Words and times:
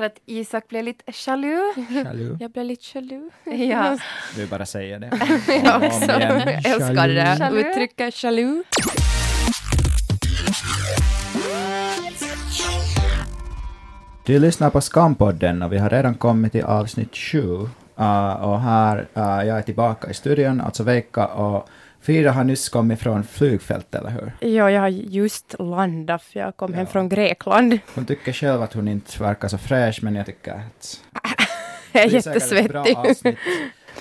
för 0.00 0.06
att 0.06 0.20
Isak 0.26 0.68
blev 0.68 0.84
lite 0.84 1.12
jaloux. 1.26 1.90
Jaloux. 1.90 2.40
Jag 2.40 2.50
blev 2.50 2.64
lite 2.64 2.82
jaloux. 2.94 3.34
Ja, 3.44 3.98
Du 4.36 4.46
bara 4.46 4.66
säger 4.66 4.98
det. 4.98 5.10
Jag 5.64 5.82
också. 5.82 6.10
Jag 6.20 6.66
älskar 6.66 7.08
det 7.08 7.14
där 7.14 7.38
Jaloux. 7.38 7.68
uttrycket, 7.68 8.24
jaloux. 8.24 8.68
Du 14.26 14.38
lyssnar 14.38 14.70
på 14.70 14.80
Skampodden 14.80 15.62
och 15.62 15.72
vi 15.72 15.78
har 15.78 15.90
redan 15.90 16.14
kommit 16.14 16.52
till 16.52 16.64
avsnitt 16.64 17.16
sju. 17.16 17.68
Uh, 18.00 18.32
och 18.32 18.60
här, 18.60 18.96
uh, 19.16 19.48
jag 19.48 19.58
är 19.58 19.62
tillbaka 19.62 20.10
i 20.10 20.14
studion, 20.14 20.60
alltså 20.60 20.82
Veikka, 20.82 21.26
och 21.26 21.68
Frida 22.02 22.30
har 22.32 22.44
nyss 22.44 22.68
kommit 22.68 23.00
från 23.00 23.24
flygfält, 23.24 23.94
eller 23.94 24.10
hur? 24.10 24.32
Ja, 24.48 24.70
jag 24.70 24.80
har 24.80 24.88
just 24.88 25.54
landat, 25.58 26.22
för 26.22 26.40
jag 26.40 26.56
kom 26.56 26.74
hem 26.74 26.84
Ja. 26.86 26.92
från 26.92 27.08
Grekland. 27.08 27.78
Hon 27.94 28.06
tycker 28.06 28.32
själv 28.32 28.62
att 28.62 28.72
hon 28.72 28.88
inte 28.88 29.22
verkar 29.22 29.48
så 29.48 29.58
fräsch, 29.58 29.98
men 30.02 30.14
jag 30.16 30.26
tycker 30.26 30.52
att 30.52 31.00
Jag 31.92 32.02
är 32.02 32.08
jättesvettig. 32.08 32.96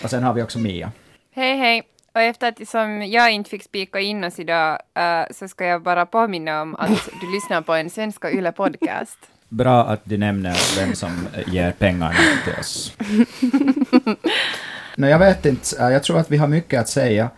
Och 0.04 0.10
sen 0.10 0.24
har 0.24 0.34
vi 0.34 0.42
också 0.44 0.60
Mia. 0.60 0.92
hej 1.36 1.58
hej. 1.58 1.84
Och 2.14 2.22
efter 2.22 2.48
att 2.48 2.68
som 2.68 3.02
jag 3.08 3.32
inte 3.32 3.50
fick 3.50 3.64
spika 3.64 4.00
in 4.00 4.24
oss 4.24 4.40
idag 4.40 4.80
eh, 4.96 5.24
så 5.32 5.48
ska 5.48 5.66
jag 5.66 5.82
bara 5.84 6.06
påminna 6.06 6.62
om 6.62 6.76
att 6.76 7.10
du 7.22 7.32
lyssnar 7.34 7.62
på 7.62 7.74
en 7.74 7.90
Svenska 7.90 8.32
Yle 8.32 8.52
podcast. 8.52 9.18
Bra 9.50 9.86
att 9.86 10.02
du 10.04 10.18
nämner 10.18 10.56
vem 10.80 10.96
som 10.96 11.28
ger 11.48 11.72
pengarna 11.72 12.14
till 12.44 12.54
oss. 12.60 12.94
no, 14.96 15.08
jag 15.08 15.20
vet 15.20 15.46
inte, 15.46 15.76
uh, 15.84 15.92
jag 15.94 16.04
tror 16.04 16.20
att 16.20 16.32
vi 16.32 16.38
har 16.38 16.48
mycket 16.48 16.80
att 16.80 16.90
säga, 16.90 17.30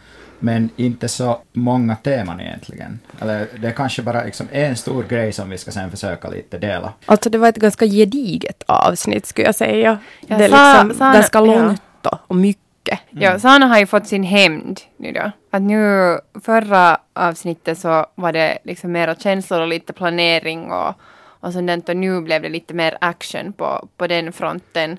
men 0.42 0.70
inte 0.76 1.08
så 1.08 1.42
många 1.54 1.96
teman 1.96 2.42
egentligen. 2.42 3.00
Eller 3.22 3.48
det 3.62 3.68
är 3.68 3.72
kanske 3.72 4.02
bara 4.02 4.24
liksom 4.24 4.48
en 4.52 4.76
stor 4.76 5.04
grej 5.04 5.32
som 5.34 5.50
vi 5.50 5.58
ska 5.58 5.72
sen 5.72 5.92
försöka 5.92 6.30
lite 6.30 6.58
dela. 6.58 6.94
Alltså 7.06 7.30
det 7.30 7.38
var 7.38 7.50
ett 7.50 7.56
ganska 7.58 7.86
gediget 7.86 8.64
avsnitt 8.66 9.26
skulle 9.26 9.46
jag 9.48 9.56
säga. 9.56 9.98
Ja, 10.28 10.38
det 10.38 10.46
är 10.46 10.50
Sa- 10.50 10.84
liksom 10.84 11.00
Sana- 11.06 11.14
ganska 11.14 11.40
ja. 11.40 11.46
långt 11.46 11.82
och- 12.06 12.20
och 12.28 12.36
mycket. 12.36 13.00
Ja, 13.10 13.40
Sana 13.40 13.66
har 13.68 13.80
ju 13.80 13.86
fått 13.86 14.08
sin 14.08 14.24
hämnd 14.24 14.80
nu 14.98 15.12
då. 15.12 15.32
Att 15.52 15.62
nu 15.62 16.18
förra 16.44 16.98
avsnittet 17.14 17.78
så 17.80 18.06
var 18.16 18.32
det 18.32 18.58
liksom 18.64 18.92
mera 18.92 19.16
känslor 19.16 19.62
och 19.62 19.68
lite 19.68 19.94
planering 19.94 20.72
och, 20.72 20.94
och 21.24 21.54
sådant 21.54 21.90
och 21.90 21.98
nu 21.98 22.22
blev 22.22 22.42
det 22.42 22.50
lite 22.50 22.74
mer 22.74 22.98
action 23.02 23.54
på, 23.54 23.88
på 23.98 24.08
den 24.08 24.34
fronten. 24.34 24.98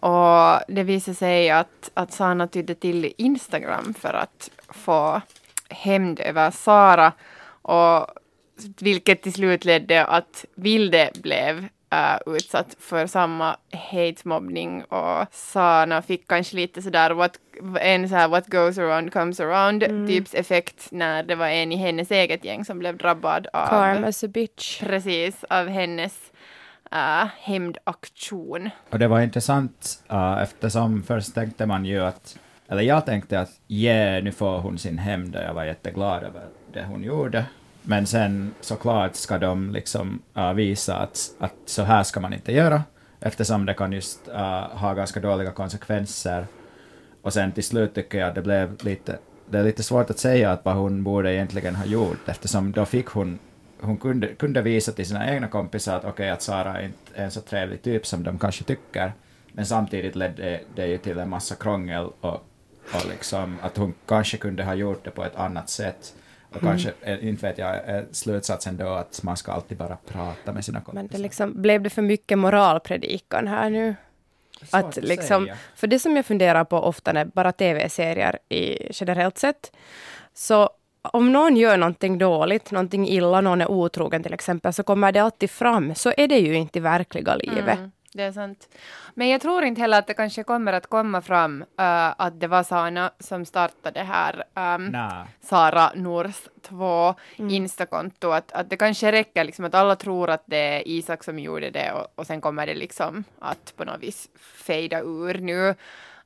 Och 0.00 0.60
det 0.68 0.82
visade 0.82 1.14
sig 1.14 1.50
att, 1.50 1.90
att 1.94 2.12
Sana 2.12 2.46
tydde 2.46 2.74
till 2.74 3.12
Instagram 3.16 3.94
för 3.98 4.14
att 4.14 4.50
få 4.68 5.20
hämnd 5.70 6.20
över 6.20 6.50
Sara 6.50 7.12
och 7.62 8.06
vilket 8.80 9.22
till 9.22 9.32
slut 9.32 9.64
ledde 9.64 10.04
att 10.04 10.44
Vilde 10.54 11.10
blev 11.22 11.68
äh, 11.90 12.34
utsatt 12.34 12.76
för 12.78 13.06
samma 13.06 13.56
hate-mobbning 13.72 14.84
och 14.84 15.26
Sana 15.32 16.02
fick 16.02 16.28
kanske 16.28 16.56
lite 16.56 16.82
sådär 16.82 17.10
what, 17.10 17.38
en 17.80 18.08
så 18.08 18.14
här 18.14 18.28
what 18.28 18.46
goes 18.46 18.78
around 18.78 19.12
comes 19.12 19.40
around 19.40 20.08
typs 20.08 20.34
effekt 20.34 20.88
när 20.90 21.22
det 21.22 21.34
var 21.34 21.46
en 21.46 21.72
i 21.72 21.76
hennes 21.76 22.10
eget 22.10 22.44
gäng 22.44 22.64
som 22.64 22.78
blev 22.78 22.96
drabbad 22.96 23.46
av 23.52 23.68
Karma's 23.68 24.24
a 24.24 24.28
bitch. 24.28 24.80
precis 24.80 25.44
av 25.44 25.66
hennes 25.68 26.32
äh, 26.92 27.26
hämndaktion. 27.40 28.70
Och 28.90 28.98
det 28.98 29.08
var 29.08 29.20
intressant 29.20 30.04
uh, 30.12 30.42
eftersom 30.42 31.02
först 31.02 31.34
tänkte 31.34 31.66
man 31.66 31.84
ju 31.84 32.00
att, 32.04 32.38
eller 32.68 32.82
jag 32.82 33.06
tänkte 33.06 33.40
att 33.40 33.50
yeah, 33.68 34.24
nu 34.24 34.32
får 34.32 34.58
hon 34.58 34.78
sin 34.78 34.98
hämnd 34.98 35.36
och 35.36 35.42
jag 35.42 35.54
var 35.54 35.64
jätteglad 35.64 36.22
över 36.22 36.42
det 36.72 36.84
hon 36.84 37.04
gjorde. 37.04 37.44
Men 37.82 38.06
sen 38.06 38.54
såklart 38.60 39.14
ska 39.14 39.38
de 39.38 39.70
liksom 39.72 40.22
uh, 40.36 40.52
visa 40.52 40.96
att, 40.96 41.18
att 41.38 41.54
så 41.66 41.82
här 41.82 42.02
ska 42.02 42.20
man 42.20 42.32
inte 42.32 42.52
göra 42.52 42.82
eftersom 43.20 43.66
det 43.66 43.74
kan 43.74 43.92
just 43.92 44.28
uh, 44.28 44.78
ha 44.78 44.94
ganska 44.94 45.20
dåliga 45.20 45.50
konsekvenser. 45.50 46.46
Och 47.22 47.32
sen 47.32 47.52
till 47.52 47.64
slut 47.64 47.94
tycker 47.94 48.18
jag 48.18 48.28
att 48.28 48.34
det 48.34 48.42
blev 48.42 48.84
lite, 48.84 49.18
det 49.50 49.58
är 49.58 49.64
lite 49.64 49.82
svårt 49.82 50.10
att 50.10 50.18
säga 50.18 50.52
att 50.52 50.64
vad 50.64 50.74
hon 50.74 51.04
borde 51.04 51.34
egentligen 51.34 51.76
ha 51.76 51.84
gjort 51.84 52.28
eftersom 52.28 52.72
då 52.72 52.84
fick 52.84 53.06
hon 53.06 53.38
hon 53.80 53.96
kunde, 53.96 54.26
kunde 54.26 54.62
visa 54.62 54.92
till 54.92 55.06
sina 55.06 55.32
egna 55.32 55.48
kompisar 55.48 55.96
att 55.96 56.04
okej, 56.04 56.30
att 56.30 56.42
Sara 56.42 56.80
är 56.80 56.84
inte 56.84 56.98
är 57.14 57.24
en 57.24 57.30
så 57.30 57.40
trevlig 57.40 57.82
typ 57.82 58.06
som 58.06 58.22
de 58.22 58.38
kanske 58.38 58.64
tycker. 58.64 59.12
Men 59.52 59.66
samtidigt 59.66 60.16
ledde 60.16 60.60
det 60.74 60.86
ju 60.86 60.98
till 60.98 61.18
en 61.18 61.28
massa 61.28 61.54
krångel 61.54 62.08
och, 62.20 62.47
och 62.94 63.08
liksom 63.08 63.56
att 63.62 63.76
hon 63.76 63.94
kanske 64.06 64.36
kunde 64.36 64.64
ha 64.64 64.74
gjort 64.74 65.04
det 65.04 65.10
på 65.10 65.24
ett 65.24 65.36
annat 65.36 65.70
sätt. 65.70 66.14
Och 66.54 66.60
kanske, 66.60 66.92
eh, 67.00 67.28
inte 67.28 67.46
vet 67.46 67.58
jag, 67.58 67.68
är 67.68 68.06
slutsatsen 68.12 68.76
då 68.76 68.88
att 68.88 69.22
man 69.22 69.36
ska 69.36 69.52
alltid 69.52 69.78
bara 69.78 69.96
prata 70.06 70.52
med 70.52 70.64
sina 70.64 70.80
kompisar. 70.80 71.02
Men 71.02 71.08
det 71.08 71.18
liksom, 71.18 71.62
blev 71.62 71.82
det 71.82 71.90
för 71.90 72.02
mycket 72.02 72.38
moralpredikan 72.38 73.48
här 73.48 73.70
nu? 73.70 73.94
Att 74.70 74.96
liksom, 74.96 75.48
för 75.74 75.86
det 75.86 75.98
som 75.98 76.16
jag 76.16 76.26
funderar 76.26 76.64
på 76.64 76.76
ofta 76.76 77.12
när 77.12 77.24
bara 77.24 77.52
tv-serier 77.52 78.38
i 78.48 78.92
generellt 78.92 79.38
sett, 79.38 79.72
så 80.34 80.70
om 81.02 81.32
någon 81.32 81.56
gör 81.56 81.76
någonting 81.76 82.18
dåligt, 82.18 82.70
någonting 82.70 83.08
illa, 83.08 83.40
någon 83.40 83.60
är 83.60 83.70
otrogen 83.70 84.22
till 84.22 84.34
exempel, 84.34 84.72
så 84.72 84.82
kommer 84.82 85.12
det 85.12 85.20
alltid 85.20 85.50
fram. 85.50 85.94
Så 85.94 86.12
är 86.16 86.28
det 86.28 86.38
ju 86.38 86.54
inte 86.54 86.78
i 86.78 86.82
verkliga 86.82 87.34
livet. 87.34 87.78
Mm, 87.78 87.90
det 88.12 88.22
är 88.22 88.32
sant. 88.32 88.68
Men 89.14 89.28
jag 89.28 89.40
tror 89.40 89.64
inte 89.64 89.80
heller 89.80 89.98
att 89.98 90.06
det 90.06 90.14
kanske 90.14 90.42
kommer 90.42 90.72
att 90.72 90.86
komma 90.86 91.22
fram 91.22 91.62
äh, 91.62 92.20
att 92.20 92.40
det 92.40 92.46
var 92.46 92.62
Sana 92.62 93.10
som 93.18 93.44
startade 93.44 94.00
det 94.00 94.06
här 94.06 94.44
Nä. 94.78 95.26
Sara 95.40 95.92
Nors 95.94 96.48
2 96.62 97.14
Instakonto. 97.36 98.30
Att, 98.30 98.52
att 98.52 98.70
det 98.70 98.76
kanske 98.76 99.12
räcker 99.12 99.44
liksom 99.44 99.64
att 99.64 99.74
alla 99.74 99.96
tror 99.96 100.30
att 100.30 100.42
det 100.46 100.56
är 100.56 100.88
Isak 100.88 101.24
som 101.24 101.38
gjorde 101.38 101.70
det 101.70 101.92
och, 101.92 102.06
och 102.14 102.26
sen 102.26 102.40
kommer 102.40 102.66
det 102.66 102.74
liksom 102.74 103.24
att 103.38 103.76
på 103.76 103.84
något 103.84 104.02
vis 104.02 104.28
fejda 104.38 105.00
ur 105.00 105.38
nu. 105.38 105.74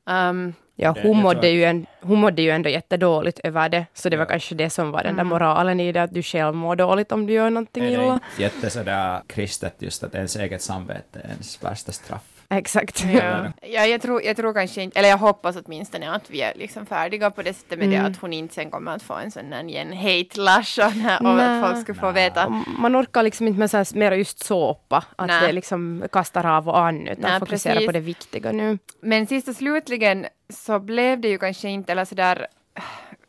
Um, 0.07 0.55
Ja, 0.77 0.93
Det- 0.93 1.03
hon 1.09 1.17
mådde, 1.17 1.49
ju 1.49 1.65
en, 1.65 1.87
hon 2.01 2.19
mådde 2.21 2.43
ju 2.43 2.51
ändå 2.51 2.69
jättedåligt 2.69 3.39
över 3.45 3.69
det, 3.69 3.87
så 3.95 4.09
det 4.09 4.17
var 4.17 4.25
Ja. 4.25 4.29
kanske 4.29 4.55
det 4.55 4.71
som 4.71 4.91
var 4.91 4.99
den 5.03 5.07
Mm. 5.13 5.17
där 5.17 5.25
moralen 5.25 5.81
i 5.81 5.93
det, 5.93 6.03
att 6.03 6.15
du 6.15 6.23
själv 6.23 6.55
mår 6.55 6.77
dåligt 6.77 7.13
om 7.13 7.27
du 7.27 7.33
gör 7.33 7.51
någonting 7.51 7.85
Är 7.85 7.87
det 7.99 8.05
illa. 8.05 8.12
inte 8.15 8.43
jätte 8.43 8.71
sådär 8.71 9.21
kristet 9.27 9.75
just 9.79 10.05
att 10.05 10.15
ens 10.15 10.37
eget 10.37 10.62
samvete 10.62 11.21
är 11.25 11.29
ens 11.31 11.65
värsta 11.65 11.93
straff? 11.93 12.23
Exakt. 12.59 13.05
ja. 13.15 13.53
ja, 13.63 13.87
jag 13.87 14.03
tror, 14.03 14.23
jag 14.23 14.37
tror 14.37 14.55
kanske 14.55 14.83
inte, 14.83 14.99
eller 14.99 15.09
jag 15.09 15.19
hoppas 15.19 15.57
åtminstone 15.65 16.11
att 16.15 16.31
vi 16.31 16.41
är 16.43 16.53
liksom 16.55 16.87
färdiga 16.87 17.31
på 17.31 17.43
det 17.43 17.55
sättet 17.55 17.79
med 17.79 17.89
det 17.89 17.97
Mm. 17.97 18.13
att 18.13 18.19
hon 18.21 18.33
inte 18.33 18.55
sen 18.55 18.71
kommer 18.71 18.97
att 18.97 19.03
få 19.03 19.15
en 19.15 19.31
sån 19.31 19.51
där 19.51 19.65
igen 19.65 19.93
hate-lash 19.93 20.79
och, 20.81 21.27
och 21.31 21.37
Nä. 21.37 21.61
att 21.61 21.71
folk 21.71 21.85
ska 21.85 21.95
få 21.95 22.07
Nä. 22.07 22.12
veta. 22.12 22.49
Man 22.79 22.97
orkar 22.97 23.23
liksom 23.23 23.49
inte 23.49 23.59
med 23.59 23.71
så 23.71 23.77
här, 23.77 23.87
mer 23.99 24.12
just 24.12 24.45
såpa, 24.45 25.05
att 25.17 25.27
Nej. 25.27 25.47
det 25.47 25.53
liksom 25.53 26.05
kastar 26.12 26.47
av 26.47 26.69
och 26.69 26.79
an, 26.81 27.09
utan 27.09 27.31
Nej, 27.31 27.39
fokusera 27.41 27.73
precis. 27.75 27.87
på 27.87 27.93
det 27.93 28.01
viktiga 28.01 28.53
nu. 28.53 28.79
Men 29.01 29.27
sist 29.27 29.49
och 29.49 29.57
slutligen 29.57 30.27
så 30.49 30.79
blev 30.79 31.21
det 31.21 31.29
ju 31.29 31.39
kanske 31.39 31.69
inte, 31.69 31.93
eller 31.93 32.05
sådär, 32.05 32.47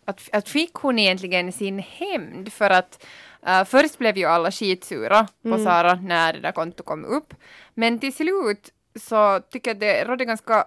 att, 0.05 0.29
att 0.31 0.49
fick 0.49 0.73
hon 0.73 0.99
egentligen 0.99 1.51
sin 1.51 1.79
hämnd 1.79 2.53
för 2.53 2.69
att 2.69 3.05
uh, 3.47 3.63
först 3.63 3.97
blev 3.97 4.17
ju 4.17 4.25
alla 4.25 4.51
skitsura 4.51 5.27
på 5.43 5.57
Sara 5.57 5.95
när 5.95 6.33
det 6.33 6.39
där 6.39 6.51
kontot 6.51 6.85
kom 6.85 7.05
upp. 7.05 7.33
Men 7.73 7.99
till 7.99 8.13
slut 8.13 8.72
så 8.95 9.39
tycker 9.39 9.69
jag 9.71 9.75
att 9.75 9.79
det 9.79 10.03
rådde 10.05 10.25
ganska 10.25 10.65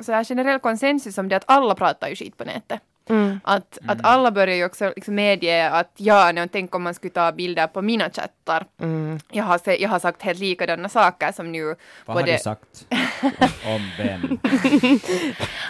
så 0.00 0.12
här 0.12 0.24
generell 0.24 0.60
konsensus 0.60 1.18
om 1.18 1.28
det 1.28 1.36
att 1.36 1.44
alla 1.46 1.74
pratar 1.74 2.08
ju 2.08 2.16
skit 2.16 2.36
på 2.36 2.44
nätet. 2.44 2.80
Mm. 3.08 3.40
Att, 3.44 3.78
att 3.86 3.98
alla 4.02 4.30
börjar 4.30 4.56
ju 4.56 4.64
också 4.64 4.92
liksom 4.96 5.14
medge 5.14 5.70
att 5.70 5.92
ja, 5.96 6.32
tänk 6.52 6.74
om 6.74 6.82
man 6.82 6.94
skulle 6.94 7.12
ta 7.12 7.32
bilder 7.32 7.66
på 7.66 7.82
mina 7.82 8.10
chattar. 8.10 8.66
Mm. 8.80 9.18
Jag 9.30 9.44
har, 9.44 9.58
se- 9.58 9.82
jag 9.82 9.88
har 9.88 9.98
sagt 9.98 10.22
helt 10.22 10.38
likadana 10.38 10.88
saker 10.88 11.32
som 11.32 11.52
nu 11.52 11.74
Vad 12.06 12.16
har 12.16 12.22
du 12.22 12.38
sagt? 12.38 12.86
Om 13.66 13.90
vem? 13.98 14.38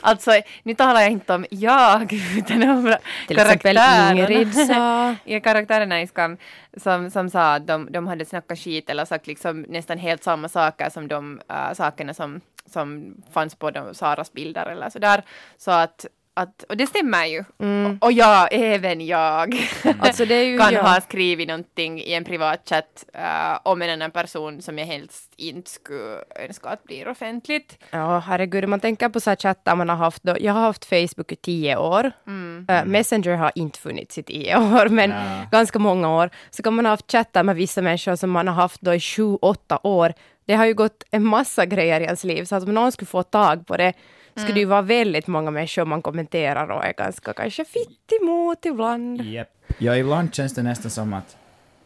Alltså, 0.01 0.31
nu 0.63 0.75
talar 0.75 1.01
jag 1.01 1.11
inte 1.11 1.35
om 1.35 1.47
jag, 1.51 2.13
utan 2.13 2.63
om 2.63 2.97
Till 3.27 3.39
exempel 3.39 3.77
karaktärerna. 3.77 4.21
Ingrid 4.21 4.55
sa... 4.55 5.15
Ja, 5.25 5.41
karaktärerna 5.41 6.03
i 6.03 6.07
Skam 6.07 6.37
som, 6.77 7.11
som 7.11 7.31
sa 7.31 7.55
att 7.55 7.67
de, 7.67 7.89
de 7.93 8.07
hade 8.07 8.25
snackat 8.25 8.59
skit 8.59 8.91
eller 8.91 9.05
sagt 9.05 9.27
liksom 9.27 9.63
nästan 9.69 9.99
helt 9.99 10.23
samma 10.25 10.49
saker 10.49 10.91
som 10.91 11.09
de 11.09 11.41
äh, 11.51 11.73
sakerna 11.75 12.15
som, 12.15 12.41
som 12.67 13.15
fanns 13.33 13.55
på 13.55 13.71
de, 13.71 13.95
Saras 13.95 14.33
bilder 14.33 14.67
eller 14.67 14.91
sådär. 14.91 15.23
Så 15.59 15.71
att, 15.71 16.07
att, 16.37 16.63
och 16.69 16.77
det 16.77 16.87
stämmer 16.87 17.25
ju. 17.27 17.45
Mm. 17.61 17.99
Och 18.01 18.13
ja, 18.13 18.47
även 18.47 19.07
jag 19.07 19.55
Alltså 19.99 20.25
det 20.25 20.35
är 20.35 20.45
ju 20.45 20.59
kan 20.65 20.73
jag. 20.75 20.83
ha 20.83 21.01
skrivit 21.01 21.49
någonting 21.49 22.01
i 22.01 22.13
en 22.15 22.25
privat 22.25 22.69
chatt 22.69 23.05
äh, 23.15 23.59
om 23.63 23.83
en 23.83 23.91
annan 23.91 24.11
person 24.11 24.63
som 24.63 24.79
jag 24.79 24.87
helst 24.87 25.33
inte 25.37 25.71
skulle 25.71 26.19
önska 26.37 26.69
att 26.69 26.85
blir 26.85 27.09
offentligt. 27.09 27.79
Ja, 27.91 28.19
herregud, 28.19 28.65
om 28.65 28.71
man 28.71 28.81
tänker 28.81 29.09
på 29.09 29.21
så 29.21 29.31
här 29.31 29.37
chattar 29.37 29.77
man 29.77 29.89
har 29.89 29.97
haft 29.97 30.23
då, 30.23 30.37
jag 30.41 30.53
har 30.53 30.61
haft 30.61 30.85
Facebook 30.85 31.33
i 31.33 31.37
tio 31.37 31.77
år. 31.77 32.13
Mm. 32.27 32.67
Eh, 32.69 32.85
Messenger 32.85 33.37
har 33.37 33.53
inte 33.55 33.79
funnits 33.79 34.19
i 34.19 34.23
tio 34.23 34.57
år, 34.81 34.89
men 34.89 35.11
Ja. 35.11 35.47
ganska 35.51 35.79
många 35.79 36.17
år. 36.17 36.31
Så 36.51 36.63
kan 36.63 36.75
man 36.75 36.85
ha 36.85 36.93
haft 36.93 37.13
chattar 37.13 37.43
med 37.43 37.57
vissa 37.57 37.83
människor 37.83 38.17
som 38.17 38.31
man 38.31 38.49
har 38.49 38.55
haft 38.55 38.81
då 38.81 38.95
i 38.95 39.01
sju, 39.01 39.35
åtta 39.43 39.79
år. 39.83 40.13
Det 40.47 40.55
har 40.55 40.67
ju 40.67 40.75
gått 40.75 41.05
en 41.11 41.25
massa 41.25 41.67
grejer 41.67 42.01
i 42.01 42.05
ens 42.05 42.25
liv, 42.25 42.45
så 42.45 42.57
att 42.57 42.63
om 42.65 42.75
någon 42.75 42.93
skulle 42.93 43.07
få 43.07 43.23
tag 43.23 43.67
på 43.67 43.77
det, 43.77 43.93
skulle 44.41 44.55
det 44.55 44.61
ju 44.61 44.67
vara 44.67 44.83
väldigt 44.83 45.27
många 45.27 45.51
människor 45.51 45.85
man 45.85 46.03
kommenterar 46.03 46.71
och 46.71 46.85
är 46.85 46.93
ganska 46.93 47.33
kanske 47.33 47.65
fitt 47.65 48.13
emot 48.23 48.65
ibland. 48.65 49.21
Yep. 49.21 49.49
Ja, 49.79 49.97
ibland 49.97 50.35
känns 50.35 50.55
det 50.55 50.63
nästan 50.63 50.91
som 50.91 51.13
att 51.13 51.37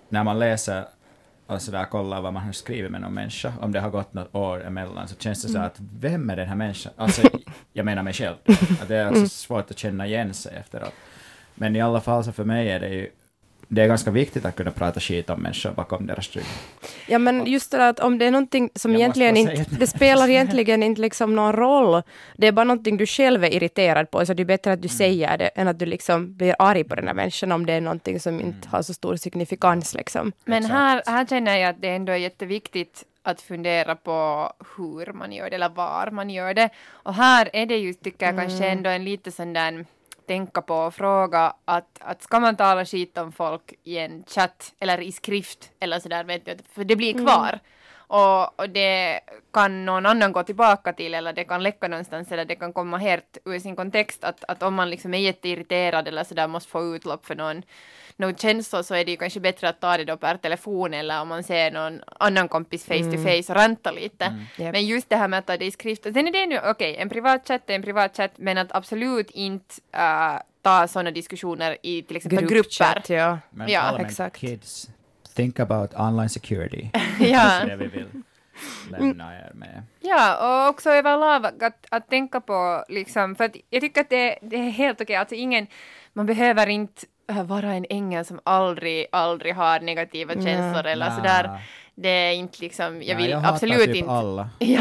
när 0.09 0.25
man 0.25 0.39
läser 0.39 0.85
och 1.47 1.63
sådär 1.63 1.85
kollar 1.85 2.21
vad 2.21 2.33
man 2.33 2.43
har 2.43 2.53
skrivit 2.53 2.91
med 2.91 3.01
någon 3.01 3.15
människa, 3.15 3.53
om 3.61 3.73
det 3.73 3.81
har 3.81 3.91
gått 3.91 4.13
något 4.13 4.35
år 4.35 4.67
emellan, 4.67 5.09
så 5.09 5.17
känns 5.17 5.43
det 5.43 5.49
så 5.49 5.59
att 5.59 5.77
vem 6.01 6.31
är 6.31 6.37
den 6.37 6.49
här 6.49 6.57
människan? 6.57 6.93
Alltså, 6.97 7.23
jag 7.73 7.85
menar 7.85 8.03
mig 8.03 8.13
själv. 8.13 8.37
Att 8.83 8.89
det 8.89 8.97
är 8.97 9.07
alltså 9.07 9.29
svårt 9.29 9.71
att 9.71 9.79
känna 9.79 10.07
igen 10.07 10.35
sig 10.35 10.57
efteråt. 10.57 10.95
Men 11.55 11.77
i 11.77 11.81
alla 11.81 12.01
fall 12.01 12.25
så 12.25 12.33
för 12.33 12.45
mig 12.45 12.71
är 12.71 12.81
det 12.81 12.89
ju 12.89 13.11
det 13.69 13.83
är 13.83 13.89
ganska 13.89 14.11
viktigt 14.11 14.45
att 14.45 14.57
kunna 14.57 14.71
prata 14.71 15.01
skit 15.01 15.31
om 15.31 15.41
människor 15.41 15.71
bakom 15.71 16.07
deras 16.07 16.37
rygg. 16.37 16.45
Ja, 17.07 17.19
men 17.19 17.47
just 17.47 17.71
det 17.71 17.89
att 17.89 18.01
om 18.01 18.19
det 18.19 18.27
är 18.27 18.31
någonting 18.31 18.71
som 18.75 18.93
Jag 18.93 19.01
egentligen 19.01 19.37
inte, 19.37 19.67
det 19.71 19.87
spelar 19.87 20.29
egentligen 20.31 20.83
inte 20.83 21.01
liksom 21.01 21.37
någon 21.37 21.53
roll. 21.53 22.03
Det 22.37 22.47
är 22.47 22.53
bara 22.53 22.65
någonting 22.65 22.97
du 22.97 23.07
själv 23.07 23.45
är 23.45 23.55
irriterad 23.55 24.11
på, 24.11 24.27
så 24.27 24.35
det 24.35 24.43
är 24.43 24.45
bättre 24.45 24.73
att 24.73 24.83
du 24.83 24.89
säger 24.89 25.39
det 25.39 25.49
än 25.49 25.69
att 25.69 25.79
du 25.79 25.87
liksom 25.87 26.37
blir 26.37 26.55
arg 26.59 26.85
på 26.85 26.95
den 26.95 27.07
här 27.07 27.15
människan 27.15 27.53
om 27.53 27.67
det 27.67 27.73
är 27.73 27.81
någonting 27.81 28.21
som 28.21 28.41
inte 28.41 28.69
har 28.69 28.83
så 28.83 28.95
stor 28.95 29.17
signifikans 29.17 29.95
liksom. 29.95 30.33
Men 30.45 30.65
här, 30.65 31.03
här 31.07 31.27
känner 31.27 31.57
jag 31.57 31.71
att 31.71 31.81
det 31.81 31.89
ändå 31.89 32.13
är 32.13 32.17
jätteviktigt 32.17 33.05
att 33.23 33.41
fundera 33.41 33.97
på 33.97 34.53
hur 34.77 35.13
man 35.13 35.33
gör 35.33 35.51
det 35.51 35.57
eller 35.57 35.69
var 35.69 36.11
man 36.11 36.31
gör 36.31 36.55
det. 36.55 36.71
Och 36.91 37.15
här 37.15 37.51
är 37.53 37.67
det 37.67 37.77
just, 37.77 38.03
tycker 38.03 38.27
jag, 38.27 38.37
kanske 38.37 38.67
ändå 38.67 38.91
en 38.91 39.05
lite 39.05 39.33
sån 39.33 39.53
där 39.53 39.85
tänka 40.29 40.63
på 40.63 40.75
och 40.75 40.95
fråga 40.95 41.53
att, 41.65 41.99
att 42.01 42.23
ska 42.23 42.41
man 42.41 42.57
tala 42.57 42.85
skit 42.85 43.19
om 43.19 43.33
folk 43.33 43.75
i 43.85 43.99
en 43.99 44.25
chatt 44.27 44.75
eller 44.81 45.01
i 45.01 45.13
skrift 45.13 45.71
eller 45.81 46.01
sådär, 46.01 46.25
vet 46.25 46.49
för 46.73 46.85
det 46.85 46.97
blir 46.97 47.15
kvar. 47.15 47.59
Och, 48.11 48.61
och 48.61 48.71
det 48.71 49.21
kan 49.53 49.85
någon 49.85 50.07
annan 50.07 50.33
gå 50.33 50.43
tillbaka 50.43 50.93
till 50.93 51.15
eller 51.15 51.33
det 51.33 51.45
kan 51.45 51.63
läcka 51.63 51.89
någonstans 51.89 52.33
eller 52.33 52.45
det 52.45 52.55
kan 52.55 52.73
komma 52.73 52.99
helt 52.99 53.39
ur 53.45 53.59
sin 53.59 53.77
kontext 53.77 54.25
att, 54.25 54.45
att 54.49 54.63
om 54.63 54.75
man 54.75 54.91
liksom 54.91 55.15
är 55.15 55.19
jätteirriterad 55.19 56.09
eller 56.09 56.25
sådär 56.25 56.49
måste 56.49 56.71
få 56.71 56.97
utlopp 56.97 57.27
för 57.27 57.35
någon, 57.35 57.63
någon 58.17 58.37
känslor 58.37 58.83
så 58.83 58.95
är 58.95 59.05
det 59.05 59.11
ju 59.11 59.17
kanske 59.17 59.41
bättre 59.41 59.69
att 59.69 59.81
ta 59.81 59.97
det 59.97 60.05
då 60.05 60.17
per 60.17 60.37
telefon 60.37 60.95
eller 60.95 61.21
om 61.23 61.29
man 61.29 61.43
ser 61.43 61.71
någon 61.71 62.01
annan 62.21 62.49
kompis 62.49 62.85
face 62.85 63.11
to 63.13 63.17
face 63.23 63.53
och 63.53 63.57
ranta 63.57 63.91
lite. 63.91 64.25
Japp. 64.57 64.73
Men 64.73 64.87
just 64.87 65.09
det 65.09 65.17
här 65.17 65.29
med 65.29 65.39
att 65.39 65.47
ta 65.47 65.57
det 65.57 65.65
i 65.65 65.71
skrift, 65.71 66.07
och 66.07 66.13
sen 66.13 66.29
är 66.29 66.33
det 66.33 66.47
nu, 66.47 66.61
okej, 66.65 66.97
en 66.97 67.09
privat 67.09 67.49
chatt 67.49 67.71
är 67.71 67.75
en 67.75 67.83
privat 67.83 68.17
chatt 68.17 68.33
men 68.37 68.59
att 68.59 68.75
absolut 68.75 69.31
inte 69.31 69.75
äh, 69.93 70.41
ta 70.63 70.89
sådana 70.89 71.11
diskussioner 71.11 71.77
i 71.83 72.03
till 72.03 72.17
exempel 72.17 72.39
grupper. 72.39 72.55
Gruppchatt, 72.55 73.09
ja. 73.11 73.39
Men 73.51 73.69
Ja, 73.69 73.99
exakt. 74.01 74.37
kids, 74.37 74.89
think 75.39 75.61
about 75.61 75.95
online 75.95 76.29
security. 76.29 76.91
Ja. 77.21 77.65
Det 77.65 77.73
är 77.73 77.77
det 77.77 77.77
vi 77.77 77.87
vill 77.87 78.07
lämna 78.91 79.35
er 79.35 79.53
med. 79.55 79.83
Ja, 80.01 80.25
och 80.65 80.71
också 80.71 80.91
överlag 80.91 81.65
att, 81.65 81.87
att 81.91 82.11
tänka 82.11 82.41
på 82.41 82.85
liksom, 82.89 83.35
för 83.37 83.45
att 83.45 83.57
jag 83.71 83.81
tycker 83.81 84.01
att 84.01 84.11
det, 84.11 84.39
det 84.43 84.57
är 84.57 84.71
helt 84.71 85.01
okej, 85.01 85.17
alltså 85.17 85.35
ingen, 85.35 85.67
man 86.13 86.27
behöver 86.27 86.67
inte 86.69 87.07
vara 87.45 87.75
en 87.75 87.87
ängel 87.91 88.25
som 88.25 88.41
aldrig, 88.45 89.07
aldrig 89.13 89.55
har 89.55 89.81
negativa 89.81 90.35
känslor 90.35 90.87
eller 90.87 91.07
Nej. 91.09 91.17
sådär. 91.17 91.61
Det 92.01 92.09
är 92.09 92.33
inte 92.33 92.59
liksom, 92.61 92.85
jag 93.03 93.15
Nej, 93.15 93.17
vill 93.17 93.31
jag 93.31 93.39
hatar 93.39 93.55
absolut 93.55 93.85
typ 93.85 93.97
inte. 93.97 94.11
alla. 94.11 94.49
Ja. 94.59 94.81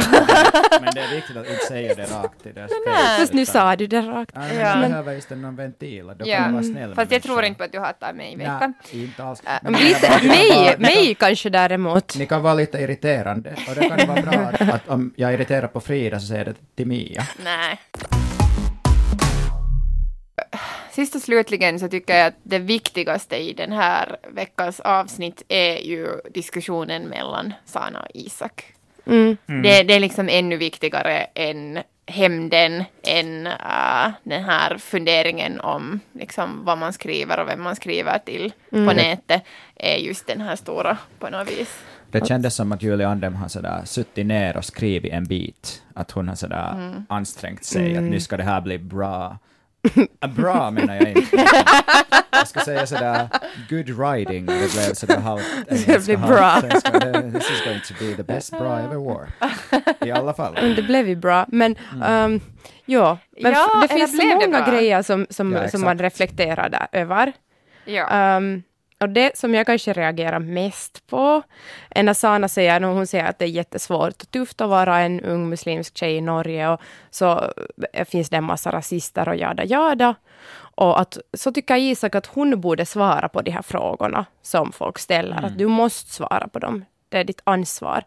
Men 0.81 0.93
det 0.95 1.01
är 1.01 1.15
viktigt 1.15 1.37
att 1.37 1.47
inte 1.49 1.63
säga 1.67 1.95
det 1.95 2.03
rakt 2.03 2.45
i 2.45 2.51
deras 2.51 2.71
nej. 2.85 2.95
face, 2.95 3.19
Fast 3.19 3.33
nu 3.33 3.45
sa 3.45 3.75
du 3.75 3.87
det 3.87 4.01
rakt. 4.01 4.31
Ja. 4.35 4.39
man 4.41 4.79
Men- 4.79 4.89
behöver 4.91 5.13
just 5.13 5.29
någon 5.29 5.55
ventil, 5.55 6.07
då 6.07 6.15
Ja. 6.29 6.37
kan 6.37 6.53
vara 6.53 6.63
snäll 6.63 6.95
Fast 6.95 7.11
jag 7.11 7.23
tror 7.23 7.43
inte 7.43 7.57
på 7.57 7.63
att 7.63 7.71
du 7.71 7.79
hatar 7.79 8.13
mig, 8.13 8.35
Vecka. 8.35 8.73
Nej, 8.93 9.03
inte 9.03 9.23
alls. 9.23 9.41
Äh, 9.45 9.51
Men 9.61 9.71
Men 9.71 9.81
lite, 9.81 10.23
mig, 10.27 10.75
mig 10.77 11.15
kanske 11.15 11.49
däremot. 11.49 12.15
Ni 12.17 12.25
kan 12.25 12.41
vara 12.41 12.53
lite 12.53 12.77
irriterande, 12.77 13.55
och 13.69 13.75
det 13.75 13.89
kan 13.89 14.07
vara 14.07 14.21
bra 14.21 14.51
att, 14.73 14.87
om 14.89 15.13
jag 15.15 15.29
är 15.29 15.33
irriterad 15.33 15.73
på 15.73 15.79
Frida 15.79 16.19
så 16.19 16.25
säger 16.27 16.45
jag 16.45 16.53
det 16.55 16.75
till 16.75 16.87
Mia. 16.87 17.23
Nej. 17.43 17.79
Sist 20.97 21.15
och 21.15 21.21
slutligen 21.21 21.79
så 21.79 21.87
tycker 21.87 22.17
jag 22.17 22.27
att 22.27 22.37
det 22.43 22.59
viktigaste 22.59 23.35
i 23.35 23.53
den 23.53 23.71
här 23.71 24.17
veckans 24.33 24.79
avsnitt 24.79 25.43
är 25.47 25.77
ju 25.77 26.07
diskussionen 26.33 27.03
mellan 27.03 27.53
Sana 27.65 27.99
och 27.99 28.07
Isak. 28.13 28.73
Mm. 29.05 29.37
Det, 29.45 29.83
det 29.83 29.93
är 29.93 29.99
liksom 29.99 30.29
ännu 30.29 30.57
viktigare 30.57 31.17
än 31.35 31.79
hämnden, 32.05 32.83
än 33.03 33.47
äh, 33.47 34.11
den 34.23 34.43
här 34.43 34.77
funderingen 34.77 35.59
om 35.59 35.99
liksom, 36.13 36.65
vad 36.65 36.77
man 36.77 36.93
skriver 36.93 37.39
och 37.39 37.47
vem 37.47 37.61
man 37.61 37.75
skriver 37.75 38.19
till 38.25 38.53
på 38.69 38.93
nätet, 38.93 39.43
är 39.75 39.95
just 39.97 40.27
den 40.27 40.41
här 40.41 40.55
stora 40.55 40.97
på 41.19 41.29
något 41.29 41.51
vis. 41.51 41.79
Det 42.11 42.27
kändes 42.27 42.55
som 42.55 42.71
att 42.71 42.83
Julie 42.83 43.07
Andem 43.07 43.35
har 43.35 43.47
sådär 43.47 43.81
suttit 43.85 44.25
ner 44.25 44.57
och 44.57 44.65
skrivit 44.65 45.13
en 45.13 45.23
bit. 45.23 45.83
Att 45.93 46.11
hon 46.11 46.27
har 46.27 46.35
sådär 46.35 46.71
Mm. 46.73 47.05
ansträngt 47.09 47.65
sig, 47.65 47.97
att 47.97 48.03
nu 48.03 48.19
ska 48.19 48.37
det 48.37 48.43
här 48.43 48.61
bli 48.61 48.77
bra. 48.77 49.37
Äh, 50.21 50.29
bra 50.35 50.71
menar 50.71 50.95
jag 50.95 51.09
inte. 51.09 51.45
Jag 52.31 52.47
ska 52.47 52.59
säga 52.59 52.87
sådär 52.87 53.27
good 53.69 53.89
writing, 53.89 54.47
och 54.47 54.53
det 54.53 54.73
blev 54.73 54.93
sådär 54.93 55.17
halvt 55.19 55.43
engelska, 55.67 55.99
blir 55.99 56.17
halvt 56.17 56.91
bra. 56.91 56.99
Det- 56.99 57.31
This 57.31 57.49
is 57.51 57.63
going 57.65 57.81
to 57.87 57.93
be 57.99 58.15
the 58.15 58.23
best 58.23 58.51
bra 58.51 58.79
I 58.79 58.83
ever 58.83 58.95
wore. 58.95 59.27
I 60.05 60.11
alla 60.11 60.33
fall. 60.33 60.53
Men 60.61 60.75
det 60.75 60.81
blev 60.83 61.07
ju 61.09 61.15
bra. 61.15 61.45
Men 61.47 61.75
um, 61.91 62.39
ja, 62.85 63.17
men 63.41 63.51
Ja, 63.51 63.69
det 63.81 63.87
finns 63.87 64.11
blev 64.11 64.21
så 64.21 64.39
det 64.39 64.47
många 64.47 64.61
bra? 64.65 64.73
grejer 64.73 65.01
som, 65.01 65.27
som, 65.29 65.53
Ja, 65.53 65.67
som 65.69 65.81
man 65.81 65.99
reflekterar 65.99 66.69
där 66.69 66.87
över. 66.91 67.33
Ja. 67.85 68.37
Um, 68.37 68.63
och 68.99 69.09
det 69.09 69.37
som 69.37 69.55
jag 69.55 69.65
kanske 69.65 69.93
reagerar 69.93 70.39
mest 70.39 71.07
på 71.07 71.41
är 71.89 72.03
när 72.03 72.13
Sana 72.13 72.47
säger, 72.47 72.79
när 72.79 72.87
hon 72.87 73.07
säger 73.07 73.25
att 73.25 73.39
det 73.39 73.45
är 73.45 73.49
jättesvårt 73.49 74.21
och 74.21 74.31
tufft 74.31 74.61
att 74.61 74.69
vara 74.69 74.99
en 74.99 75.21
ung 75.21 75.49
muslimsk 75.49 75.97
tjej 75.97 76.15
i 76.15 76.21
Norge 76.21 76.69
och 76.69 76.81
så 77.09 77.53
finns 78.05 78.29
det 78.29 78.37
en 78.37 78.43
massa 78.43 78.71
rasister 78.71 79.29
och 79.29 79.35
jada 79.35 79.65
jada. 79.65 80.15
Och 80.75 80.99
att, 80.99 81.17
så 81.33 81.51
tycker 81.51 81.75
Isak 81.75 82.15
att 82.15 82.25
hon 82.25 82.61
borde 82.61 82.85
svara 82.85 83.29
på 83.29 83.41
de 83.41 83.51
här 83.51 83.61
frågorna 83.61 84.25
som 84.41 84.71
folk 84.71 84.99
ställer. 84.99 85.45
Att 85.45 85.57
du 85.57 85.67
måste 85.67 86.13
svara 86.13 86.47
på 86.47 86.59
dem. 86.59 86.85
Det 87.09 87.17
är 87.17 87.23
ditt 87.23 87.41
ansvar. 87.43 88.03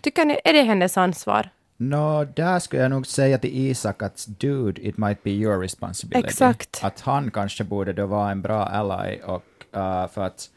Tycker 0.00 0.24
ni, 0.24 0.40
är 0.44 0.52
det 0.52 0.62
hennes 0.62 0.96
ansvar? 0.96 1.48
Nå, 1.76 2.24
där 2.24 2.58
skulle 2.58 2.82
jag 2.82 2.90
nog 2.90 3.06
säga 3.06 3.38
till 3.38 3.50
Isak 3.70 4.02
att 4.02 4.26
dude, 4.28 4.88
it 4.88 4.98
might 4.98 5.22
be 5.22 5.30
your 5.30 5.60
responsibility. 5.60 6.28
Exakt. 6.28 6.80
Att 6.82 7.00
han 7.00 7.30
kanske 7.30 7.64
borde 7.64 7.92
då 7.92 8.06
vara 8.06 8.30
en 8.30 8.42
bra 8.42 8.64
ally 8.64 9.20
och 9.20 9.44
uh, 9.76 10.08
för 10.08 10.22
att 10.22 10.50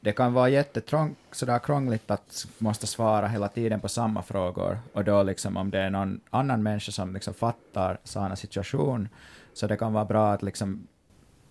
det 0.00 0.12
kan 0.12 0.32
vara 0.32 0.48
jättetrång, 0.48 1.16
sådär 1.32 1.58
krångligt 1.58 2.10
att 2.10 2.46
måste 2.58 2.86
svara 2.86 3.28
hela 3.28 3.48
tiden 3.48 3.80
på 3.80 3.88
samma 3.88 4.22
frågor. 4.22 4.78
Och 4.92 5.04
då 5.04 5.22
liksom 5.22 5.56
om 5.56 5.70
det 5.70 5.78
är 5.78 5.90
någon 5.90 6.20
annan 6.30 6.62
människa 6.62 6.92
som 6.92 7.14
liksom 7.14 7.34
fattar 7.34 7.98
Sanas 8.04 8.40
situation 8.40 9.08
så 9.52 9.66
det 9.66 9.76
kan 9.76 9.92
vara 9.92 10.04
bra 10.04 10.32
att 10.32 10.42
liksom 10.42 10.86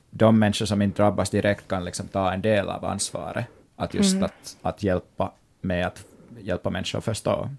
de 0.09 0.39
människor 0.39 0.65
som 0.65 0.81
inte 0.81 1.01
drabbas 1.01 1.29
direkt 1.29 1.67
kan 1.67 1.85
liksom 1.85 2.07
ta 2.07 2.33
en 2.33 2.41
del 2.41 2.69
av 2.69 2.85
ansvaret. 2.85 3.45
Att 3.75 3.93
just 3.93 4.21
att, 4.21 4.57
att 4.61 4.83
hjälpa 4.83 5.31
med 5.61 5.87
att 5.87 6.05
hjälpa 6.39 6.69
människor 6.69 6.99
att 6.99 7.05
förstå. 7.05 7.49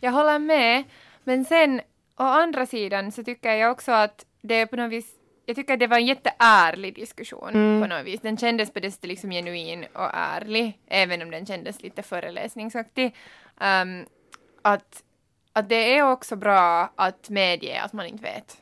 Jag 0.00 0.12
håller 0.12 0.38
med, 0.38 0.84
men 1.24 1.44
sen 1.44 1.80
å 2.16 2.22
andra 2.22 2.66
sidan 2.66 3.12
så 3.12 3.24
tycker 3.24 3.54
jag 3.54 3.72
också 3.72 3.92
att 3.92 4.26
det 4.42 4.54
är 4.54 4.66
på 4.66 4.76
något 4.76 4.92
vis 4.92 5.14
jag 5.50 5.56
tycker 5.56 5.74
att 5.74 5.80
det 5.80 5.86
var 5.86 5.96
en 5.96 6.06
jätteärlig 6.06 6.94
diskussion 6.94 7.80
på 7.82 7.86
något 7.86 8.06
vis. 8.06 8.20
Den 8.20 8.36
kändes 8.36 8.72
på 8.72 8.80
det 8.80 8.90
sättet 8.90 9.08
liksom 9.08 9.30
genuin 9.30 9.86
och 9.92 10.10
ärlig, 10.14 10.78
även 10.86 11.22
om 11.22 11.30
den 11.30 11.46
kändes 11.46 11.82
lite 11.82 12.02
föreläsningsaktig. 12.02 13.14
Um, 13.60 14.06
att, 14.62 15.02
att 15.52 15.68
det 15.68 15.96
är 15.98 16.10
också 16.12 16.36
bra 16.36 16.92
att 16.96 17.28
medge 17.28 17.82
att 17.82 17.92
man 17.92 18.06
inte 18.06 18.22
vet. 18.22 18.56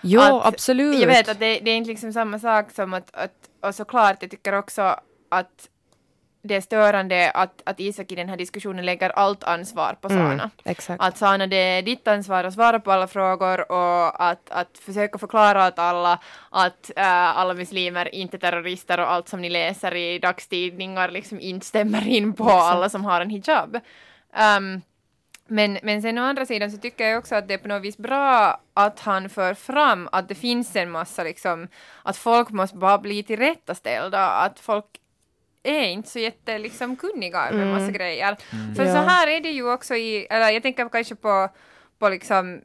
Jo, 0.00 0.20
Att- 0.20 0.46
absolut. 0.46 1.00
Jag 1.00 1.06
vet 1.06 1.28
att 1.28 1.38
det, 1.38 1.58
det 1.58 1.70
är 1.70 1.76
inte 1.76 1.90
liksom 1.90 2.12
samma 2.12 2.38
sak 2.38 2.70
som 2.70 2.94
att, 2.94 3.14
att 3.14 3.50
och 3.60 3.74
såklart, 3.74 4.16
jag 4.20 4.30
tycker 4.30 4.52
också 4.52 5.00
att 5.28 5.68
det 6.44 6.54
är 6.54 6.60
störande 6.60 7.30
att, 7.30 7.62
att 7.64 7.80
Isak 7.80 8.12
i 8.12 8.14
den 8.14 8.28
här 8.28 8.36
diskussionen 8.36 8.86
lägger 8.86 9.10
allt 9.10 9.44
ansvar 9.44 9.96
på 10.00 10.08
Sana. 10.08 10.32
Mm, 10.32 10.50
exakt. 10.64 11.02
Att 11.02 11.18
Sana, 11.18 11.46
det 11.46 11.56
är 11.56 11.82
ditt 11.82 12.08
ansvar 12.08 12.44
att 12.44 12.54
svara 12.54 12.80
på 12.80 12.92
alla 12.92 13.06
frågor 13.06 13.72
och 13.72 14.24
att, 14.30 14.50
att 14.50 14.78
försöka 14.78 15.18
förklara 15.18 15.68
åt 15.68 15.78
alla 15.78 16.18
att 16.50 16.90
äh, 16.96 17.38
alla 17.38 17.54
muslimer 17.54 18.14
inte 18.14 18.36
är 18.36 18.38
terrorister 18.38 19.00
och 19.00 19.12
allt 19.12 19.28
som 19.28 19.40
ni 19.40 19.50
läser 19.50 19.94
i 19.94 20.18
dagstidningar 20.18 21.10
liksom 21.10 21.40
inte 21.40 21.66
stämmer 21.66 22.08
in 22.08 22.32
på 22.32 22.50
alla 22.50 22.88
som 22.88 23.04
har 23.04 23.20
en 23.20 23.30
hijab. 23.30 23.76
Um, 24.56 24.82
men, 25.46 25.78
men 25.82 26.02
sen 26.02 26.18
å 26.18 26.22
andra 26.22 26.46
sidan 26.46 26.70
så 26.70 26.78
tycker 26.78 27.08
jag 27.08 27.18
också 27.18 27.34
att 27.34 27.48
det 27.48 27.54
är 27.54 27.58
på 27.58 27.68
något 27.68 27.82
vis 27.82 27.96
bra 27.98 28.60
att 28.74 29.00
han 29.00 29.28
för 29.28 29.54
fram 29.54 30.08
att 30.12 30.28
det 30.28 30.34
finns 30.34 30.76
en 30.76 30.90
massa 30.90 31.22
liksom, 31.22 31.68
att 32.02 32.16
folk 32.16 32.50
måste 32.50 32.76
bara 32.76 32.98
bli 32.98 33.22
tillrättaställda, 33.22 34.28
att 34.28 34.60
folk 34.60 34.84
är 35.64 35.88
inte 35.88 36.08
så 36.08 36.18
jätte 36.18 36.58
liksom 36.58 36.96
kunniga 36.96 37.50
med 37.52 37.66
massa 37.66 37.90
grejer. 37.90 38.36
För 38.76 38.84
Ja. 38.84 38.92
så 38.92 38.98
här 38.98 39.26
är 39.26 39.40
det 39.40 39.50
ju 39.50 39.72
också 39.72 39.94
i, 39.94 40.26
eller 40.30 40.50
jag 40.50 40.62
tänker 40.62 40.88
kanske 40.88 41.14
på 41.14 41.48
på, 41.98 42.08
liksom, 42.08 42.60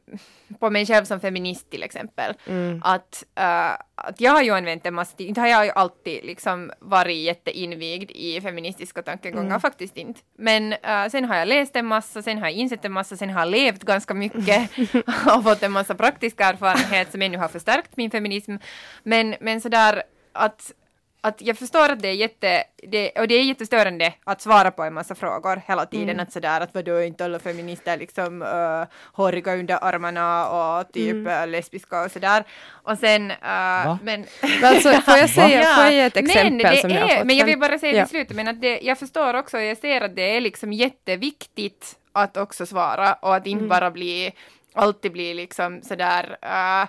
på 0.58 0.70
mig 0.70 0.86
själv 0.86 1.04
som 1.04 1.20
feminist 1.20 1.70
till 1.70 1.82
exempel. 1.82 2.34
Att, 2.82 3.24
äh, 3.34 3.70
att 3.94 4.20
jag 4.20 4.32
har 4.32 4.42
ju 4.42 4.50
använt 4.50 4.86
en 4.86 4.94
massa 4.94 5.16
tid, 5.16 5.28
inte 5.28 5.40
har 5.40 5.48
jag 5.48 5.64
ju 5.64 5.70
alltid 5.70 6.24
liksom 6.24 6.72
varit 6.80 7.16
jätteinvigd 7.16 8.10
i 8.10 8.40
feministiska 8.40 9.02
tankegångar, 9.02 9.58
faktiskt 9.58 9.96
inte. 9.96 10.20
Men 10.38 10.72
äh, 10.72 11.08
sen 11.10 11.24
har 11.24 11.36
jag 11.36 11.48
läst 11.48 11.76
en 11.76 11.86
massa, 11.86 12.22
sen 12.22 12.38
har 12.38 12.44
jag 12.46 12.52
insett 12.52 12.84
en 12.84 12.92
massa, 12.92 13.16
sen 13.16 13.30
har 13.30 13.40
jag 13.40 13.50
levt 13.50 13.82
ganska 13.84 14.14
mycket 14.14 14.70
och 15.36 15.44
fått 15.44 15.62
en 15.62 15.72
massa 15.72 15.94
praktisk 15.94 16.40
erfarenhet 16.40 17.10
som 17.12 17.22
ännu 17.22 17.38
har 17.38 17.48
förstärkt 17.48 17.96
min 17.96 18.10
feminism. 18.10 18.56
Men, 19.02 19.34
men 19.40 19.60
sådär 19.60 20.02
att 20.32 20.72
att 21.20 21.42
jag 21.42 21.58
förstår 21.58 21.88
att 21.88 22.00
det 22.02 22.08
är 22.08 22.12
jätte, 22.12 22.64
det, 22.88 23.10
och 23.10 23.28
det 23.28 23.34
är 23.34 23.42
jättestörande 23.42 24.12
att 24.24 24.40
svara 24.42 24.70
på 24.70 24.82
en 24.82 24.94
massa 24.94 25.14
frågor 25.14 25.62
hela 25.66 25.86
tiden, 25.86 26.08
Mm. 26.10 26.20
att 26.20 26.32
sådär 26.32 26.60
att 26.60 26.74
vadå 26.74 27.00
inte 27.02 27.24
alla 27.24 27.38
feminister 27.38 27.96
liksom 27.96 28.42
uh, 28.42 28.84
håriga 29.12 29.54
under 29.54 29.84
armarna 29.84 30.48
och 30.50 30.92
typ 30.92 31.12
Mm. 31.12 31.26
uh, 31.42 31.46
lesbiska 31.48 32.02
och 32.04 32.10
sådär. 32.12 32.44
Och 32.70 32.98
sen, 32.98 33.30
uh, 33.30 33.96
men... 34.02 34.26
Alltså, 34.62 34.92
får 34.92 35.16
jag 35.24 35.30
säga, 35.30 35.74
får 35.74 35.84
jag 35.84 35.92
ge 35.92 36.00
ett 36.00 36.16
exempel 36.16 36.52
men 36.52 36.58
det 36.74 36.80
som 36.80 36.90
jag 36.90 37.00
har 37.02 37.08
är, 37.10 37.16
fått 37.16 37.26
Men 37.26 37.36
jag 37.36 37.46
vill 37.46 37.58
bara 37.58 37.78
säga 37.78 37.96
Ja. 37.98 38.04
till 38.04 38.10
slutet, 38.10 38.36
men 38.36 38.48
att 38.48 38.60
det, 38.60 38.80
jag 38.82 38.98
förstår 38.98 39.34
också, 39.34 39.58
jag 39.58 39.78
ser 39.78 40.00
att 40.00 40.16
det 40.16 40.36
är 40.36 40.40
liksom 40.40 40.72
jätteviktigt 40.72 41.96
att 42.12 42.36
också 42.36 42.66
svara 42.66 43.12
och 43.12 43.34
att 43.36 43.46
Mm. 43.46 43.58
inte 43.58 43.68
bara 43.68 43.90
bli, 43.90 44.32
alltid 44.74 45.12
bli 45.12 45.34
liksom 45.34 45.82
sådär, 45.82 46.36
uh, 46.44 46.88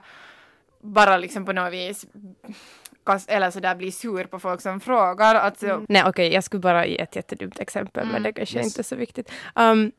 bara 0.83 1.17
liksom 1.17 1.45
på 1.45 1.53
något 1.53 1.73
vis 1.73 2.05
kas- 3.05 3.27
eller 3.29 3.51
sådär 3.51 3.75
bli 3.75 3.91
sur 3.91 4.24
på 4.24 4.39
folk 4.39 4.62
som 4.62 4.79
frågar. 4.79 5.36
Alltså, 5.36 5.86
Nej 5.89 6.03
okej, 6.05 6.34
jag 6.34 6.43
skulle 6.43 6.60
bara 6.62 6.86
ge 6.86 7.01
ett 7.01 7.15
jättedumt 7.15 7.60
exempel, 7.60 8.03
men 8.05 8.12
Mm, 8.15 8.24
det 8.24 8.34
kanske 8.34 8.58
yes. 8.58 8.65
inte 8.67 8.81
är 8.81 8.84
så 8.84 8.96
viktigt. 8.96 9.31
Um, 9.55 9.91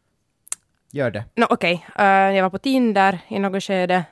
Gör 0.92 1.11
det. 1.11 1.25
no, 1.37 1.47
okej, 1.50 1.87
eh, 1.99 2.04
jag 2.06 2.42
var 2.42 2.50
på 2.50 2.59
Tinder 2.59 3.18
i 3.28 3.38
något 3.38 3.62
skede. 3.64 4.04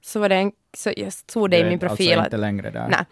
Så 0.00 0.20
var 0.20 0.28
det 0.28 0.34
en, 0.36 0.52
så 0.76 0.92
jag 0.96 1.12
såg 1.12 1.50
det 1.50 1.58
i 1.58 1.62
Du 1.62 1.68
min 1.68 1.78
profil. 1.78 2.08
Alltså 2.08 2.20
att- 2.20 2.26
inte 2.26 2.36
längre 2.36 2.70
där. 2.70 2.88
Nej, 2.88 3.04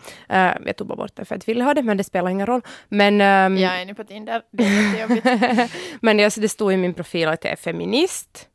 eh, 0.48 0.56
jag 0.66 0.76
tog 0.76 0.86
bara 0.86 0.96
bort 0.96 1.12
det 1.16 1.24
för 1.24 1.34
att 1.34 1.48
jag 1.48 1.54
ville 1.54 1.64
ha 1.64 1.74
det, 1.74 1.82
men 1.82 1.96
det 1.96 2.04
spelar 2.04 2.30
ingen 2.30 2.46
roll. 2.46 2.60
Men, 2.88 3.20
ehm, 3.20 3.56
Jag 3.58 3.80
är 3.80 3.84
nu 3.84 3.94
på 3.94 4.04
Tinder, 4.04 4.42
det 4.50 4.64
är 4.64 4.98
jättejobbigt. 4.98 5.72
men 6.00 6.18
jag, 6.18 6.32
så 6.32 6.40
det 6.40 6.48
stod 6.48 6.72
i 6.72 6.76
min 6.76 6.94
profil 6.94 7.28
att 7.28 7.44
jag 7.44 7.52
är 7.52 7.56
feminist. 7.56 8.48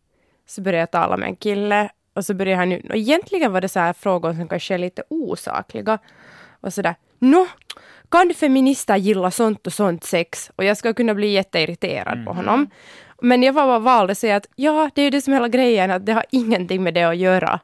Så 0.48 0.62
började 0.62 0.79
jag 0.81 0.91
tala 0.91 1.17
med 1.17 1.27
en 1.29 1.36
kille 1.36 1.89
och 2.13 2.25
så 2.25 2.34
började 2.34 2.58
han 2.60 2.70
nu, 2.70 2.86
och 2.89 2.96
egentligen 2.96 3.51
var 3.53 3.62
det 3.62 3.70
så 3.70 3.79
här 3.79 3.93
frågor 3.93 4.34
som 4.34 4.48
kanske 4.48 4.74
är 4.74 4.77
lite 4.77 5.03
osakliga. 5.10 6.00
Och 6.62 6.74
sådär, 6.74 6.96
nå, 7.20 7.48
kan 8.10 8.34
feminister 8.34 8.96
gilla 8.96 9.32
sånt 9.32 9.68
och 9.68 9.74
sånt 9.74 10.03
sex? 10.03 10.51
Och 10.56 10.63
jag 10.63 10.77
ska 10.77 10.94
kunna 10.94 11.13
bli 11.13 11.27
jätteirriterad 11.27 12.25
på 12.25 12.34
honom. 12.34 12.70
Men 13.24 13.44
jag 13.44 13.53
var 13.53 13.65
bara 13.65 13.80
valde 13.80 14.12
att 14.12 14.18
säga 14.18 14.36
att 14.36 14.48
ja, 14.56 14.89
det 14.96 15.01
är 15.01 15.03
ju 15.03 15.10
det 15.10 15.22
som 15.22 15.34
är 15.34 15.38
hela 15.38 15.48
grejen, 15.48 15.91
att 15.91 16.06
det 16.06 16.13
har 16.13 16.25
ingenting 16.32 16.84
med 16.84 16.94
det 16.94 17.03
att 17.03 17.18
göra. 17.18 17.60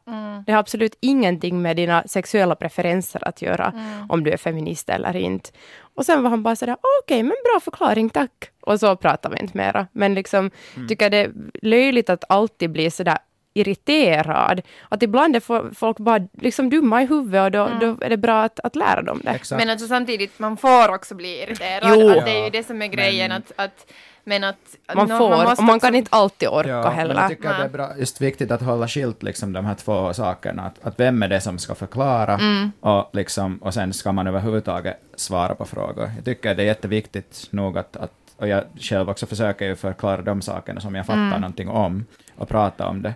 Det 0.46 0.52
har 0.52 0.60
absolut 0.60 0.98
ingenting 1.00 1.62
med 1.62 1.76
dina 1.76 2.04
sexuella 2.06 2.56
preferenser 2.56 3.28
att 3.28 3.42
göra, 3.42 3.74
om 4.10 4.24
du 4.24 4.32
är 4.32 4.38
feminist 4.38 4.90
eller 4.90 5.16
inte. 5.16 5.50
Och 5.96 6.06
sen 6.06 6.24
var 6.24 6.30
han 6.30 6.44
bara 6.44 6.56
sådär, 6.56 6.78
okej, 7.04 7.24
men 7.24 7.36
bra 7.44 7.60
förklaring, 7.62 8.10
tack. 8.10 8.52
Och 8.62 8.80
så 8.80 8.96
pratar 8.96 9.30
vi 9.30 9.40
inte 9.40 9.58
mera. 9.58 9.88
Men 9.92 10.14
liksom, 10.14 10.52
tycker 10.90 11.10
det 11.10 11.18
är 11.18 11.32
löjligt 11.62 12.10
att 12.10 12.24
alltid 12.30 12.72
bli 12.72 12.92
sådär 12.92 13.18
irriterad. 13.60 14.62
Att 14.90 15.04
ibland 15.04 15.36
är 15.36 15.40
fo- 15.40 15.74
folk 15.76 15.98
bara 15.98 16.28
liksom 16.34 16.70
dumma 16.70 17.02
i 17.02 17.06
huvudet 17.06 17.44
och 17.46 17.52
då, 17.52 17.68
då 17.80 18.06
är 18.06 18.10
det 18.10 18.18
bra 18.18 18.44
att, 18.44 18.60
att 18.60 18.76
lära 18.76 19.02
dem 19.02 19.22
det. 19.24 19.30
Exakt. 19.30 19.60
Men 19.60 19.70
alltså 19.70 19.88
samtidigt, 19.88 20.40
man 20.40 20.58
får 20.58 20.94
också 20.96 21.16
bli 21.16 21.44
irriterad. 21.44 21.92
Jo. 21.96 22.10
Att 22.10 22.26
det 22.26 22.32
är 22.40 22.44
ju 22.44 22.50
det 22.50 22.64
som 22.68 22.82
är 22.82 22.88
grejen. 22.88 23.30
Men- 23.30 23.38
att, 23.38 23.52
att, 23.56 23.92
men 24.24 24.44
att... 24.44 24.56
att 24.86 24.96
Man 24.96 25.08
får, 25.08 25.30
måste 25.30 25.52
och 25.52 25.64
man 25.64 25.76
också- 25.76 25.88
kan 25.88 25.96
inte 25.96 26.10
alltid 26.12 26.50
orka 26.50 26.70
Ja, 26.70 26.90
heller. 26.90 27.16
jag 27.16 27.30
tycker 27.30 27.50
att 27.50 27.58
det 27.58 27.64
är 27.64 27.70
bra, 27.70 27.98
just 27.98 28.22
viktigt 28.22 28.52
att 28.52 28.62
hålla 28.62 28.88
skilt 28.88 29.24
liksom 29.24 29.54
de 29.54 29.66
här 29.66 29.76
två 29.76 30.14
sakerna. 30.14 30.64
Att, 30.64 30.88
att 30.88 31.00
vem 31.00 31.24
är 31.24 31.28
det 31.28 31.42
som 31.42 31.58
ska 31.60 31.76
förklara 31.76 32.34
Mm. 32.34 32.72
och, 32.80 33.10
liksom, 33.14 33.58
och 33.58 33.74
sen 33.74 33.94
ska 33.94 34.12
man 34.12 34.28
överhuvudtaget 34.28 34.98
svara 35.16 35.56
på 35.56 35.66
frågor. 35.66 36.12
Jag 36.16 36.26
tycker 36.26 36.56
det 36.56 36.64
är 36.64 36.68
jätteviktigt 36.68 37.48
nog 37.50 37.78
att, 37.78 37.96
att 37.98 38.12
och 38.38 38.48
jag 38.48 38.64
själv 38.80 39.10
också 39.10 39.26
försöker 39.26 39.66
ju 39.66 39.76
förklara 39.76 40.22
de 40.22 40.42
sakerna 40.42 40.82
som 40.82 40.96
jag 40.96 41.06
fattar 41.06 41.20
Mm. 41.22 41.42
någonting 41.42 41.70
om 41.70 42.06
och 42.36 42.48
prata 42.50 42.88
om 42.88 43.02
det. 43.02 43.14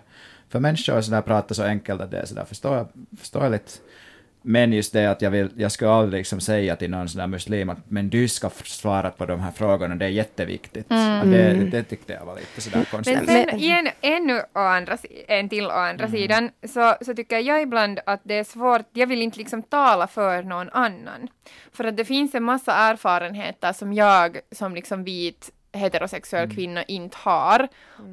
För 0.52 0.60
människor 0.60 1.00
så 1.00 1.10
där 1.10 1.22
pratar 1.22 1.54
så 1.54 1.62
enkelt 1.62 2.00
att 2.00 2.10
det 2.10 2.18
är 2.18 2.26
sådär 2.26 2.44
förstå, 2.44 2.88
förståeligt. 3.18 3.80
Men 4.42 4.72
just 4.72 4.92
det 4.92 5.06
att 5.06 5.22
jag, 5.22 5.30
vill, 5.30 5.50
jag 5.56 5.72
skulle 5.72 5.90
aldrig 5.90 6.20
liksom 6.20 6.40
säga 6.40 6.76
till 6.76 6.90
någon 6.90 7.08
sån 7.08 7.18
där 7.18 7.26
muslim 7.26 7.70
att 7.70 7.78
men 7.88 8.10
du 8.10 8.28
ska 8.28 8.50
svara 8.64 9.10
på 9.10 9.26
de 9.26 9.40
här 9.40 9.50
frågorna, 9.50 9.94
det 9.94 10.04
är 10.04 10.08
jätteviktigt. 10.08 10.86
Att 10.92 11.30
det, 11.30 11.54
det 11.70 11.82
tyckte 11.82 12.12
jag 12.12 12.26
var 12.26 12.34
lite 12.34 12.60
sådär 12.60 12.86
konstigt. 12.90 13.16
Men 13.16 13.26
sen 13.26 13.58
igen, 13.58 13.88
ännu 14.00 14.40
å 14.54 14.58
andra, 14.58 14.98
en 15.28 15.48
till 15.48 15.66
å 15.66 15.70
andra 15.70 16.08
sidan, 16.08 16.50
så, 16.68 16.94
så 17.00 17.14
tycker 17.14 17.38
jag 17.38 17.62
ibland 17.62 18.00
att 18.06 18.20
det 18.24 18.34
är 18.34 18.44
svårt, 18.44 18.86
jag 18.92 19.06
vill 19.06 19.22
inte 19.22 19.38
liksom 19.38 19.62
tala 19.62 20.06
för 20.06 20.42
någon 20.42 20.70
annan. 20.70 21.28
För 21.72 21.84
att 21.84 21.96
det 21.96 22.04
finns 22.04 22.34
en 22.34 22.42
massa 22.42 22.72
erfarenheter 22.72 23.72
som 23.72 23.92
jag 23.92 24.38
som 24.50 24.74
liksom 24.74 25.04
vit 25.04 25.50
heterosexuell 25.72 26.50
kvinna 26.54 26.82
inte 26.82 27.16
har. 27.20 27.68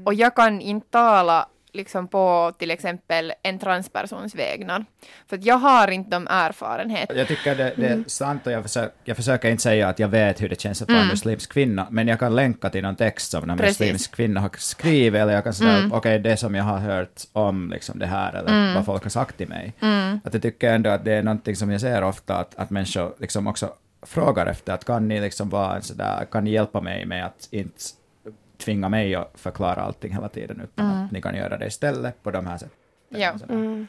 Och 0.06 0.14
jag 0.14 0.36
kan 0.36 0.62
inte 0.62 0.88
tala 0.90 1.48
liksom 1.74 2.08
på 2.08 2.54
till 2.60 2.72
exempel 2.72 3.34
en 3.44 3.60
transpersons 3.60 4.36
vägnar. 4.36 4.86
För 5.30 5.38
att 5.38 5.46
jag 5.46 5.56
har 5.58 5.88
inte 5.92 6.10
de 6.10 6.28
erfarenheterna. 6.30 7.20
Jag 7.20 7.28
tycker 7.28 7.56
det, 7.56 7.74
det 7.76 7.88
Mm. 7.88 8.00
är 8.06 8.10
sant 8.10 8.48
och 8.48 8.54
jag 8.54 8.64
försöker, 8.64 8.92
jag 9.04 9.18
försöker 9.18 9.50
inte 9.50 9.64
säga 9.64 9.88
att 9.88 10.00
jag 10.00 10.08
vet 10.08 10.42
hur 10.42 10.50
det 10.50 10.62
känns 10.62 10.82
att 10.82 10.90
vara 10.92 11.04
muslimsk 11.06 11.52
kvinna, 11.54 11.88
men 11.92 12.08
jag 12.08 12.20
kan 12.20 12.36
länka 12.36 12.70
till 12.70 12.84
någon 12.84 12.96
text 12.96 13.32
som 13.32 13.44
en 13.44 13.50
Mm. 13.50 13.60
Mm. 13.60 13.68
muslimsk 13.70 14.16
kvinna 14.16 14.40
har 14.42 14.52
skrivit, 14.58 15.22
eller 15.22 15.34
jag 15.34 15.44
kan 15.44 15.54
säga 15.54 15.90
okej, 15.94 16.20
det 16.20 16.38
som 16.38 16.56
jag 16.56 16.64
har 16.64 16.78
hört 16.78 17.22
om 17.34 17.70
liksom 17.72 18.00
det 18.00 18.06
här, 18.08 18.34
eller 18.34 18.76
vad 18.76 18.86
folk 18.86 19.04
har 19.04 19.10
sagt 19.10 19.38
till 19.38 19.48
mig. 19.50 19.74
Mm. 19.80 20.20
Att 20.24 20.34
jag 20.34 20.42
tycker 20.44 20.74
ändå 20.74 20.90
att 20.90 21.06
det 21.06 21.14
är 21.14 21.24
någonting 21.24 21.56
som 21.56 21.72
jag 21.72 21.82
ser 21.82 22.04
ofta, 22.04 22.36
att, 22.38 22.56
att 22.56 22.70
människor 22.70 23.14
liksom 23.20 23.48
också 23.48 23.70
frågar 24.02 24.46
efter, 24.46 24.74
att 24.74 24.86
kan 24.86 25.08
ni 25.08 25.20
liksom 25.22 25.50
vara 25.50 25.76
en 25.76 25.82
sådär, 25.82 26.26
kan 26.32 26.44
ni 26.44 26.52
hjälpa 26.52 26.82
mig 26.82 27.06
med 27.06 27.26
att 27.26 27.48
inte 27.52 27.80
tvinga 28.60 28.90
mig 28.90 29.16
att 29.16 29.32
förklara 29.36 29.82
allting 29.82 30.14
hela 30.14 30.30
tiden, 30.30 30.62
utan 30.64 30.86
att 30.86 31.12
ni 31.12 31.22
kan 31.22 31.36
göra 31.36 31.58
det 31.58 31.68
istället 31.68 32.24
på 32.24 32.32
de 32.32 32.48
här 32.48 32.58
sätten. 32.58 32.78
Mm. 33.10 33.22
Ja. 33.22 33.38
Sådär. 33.38 33.86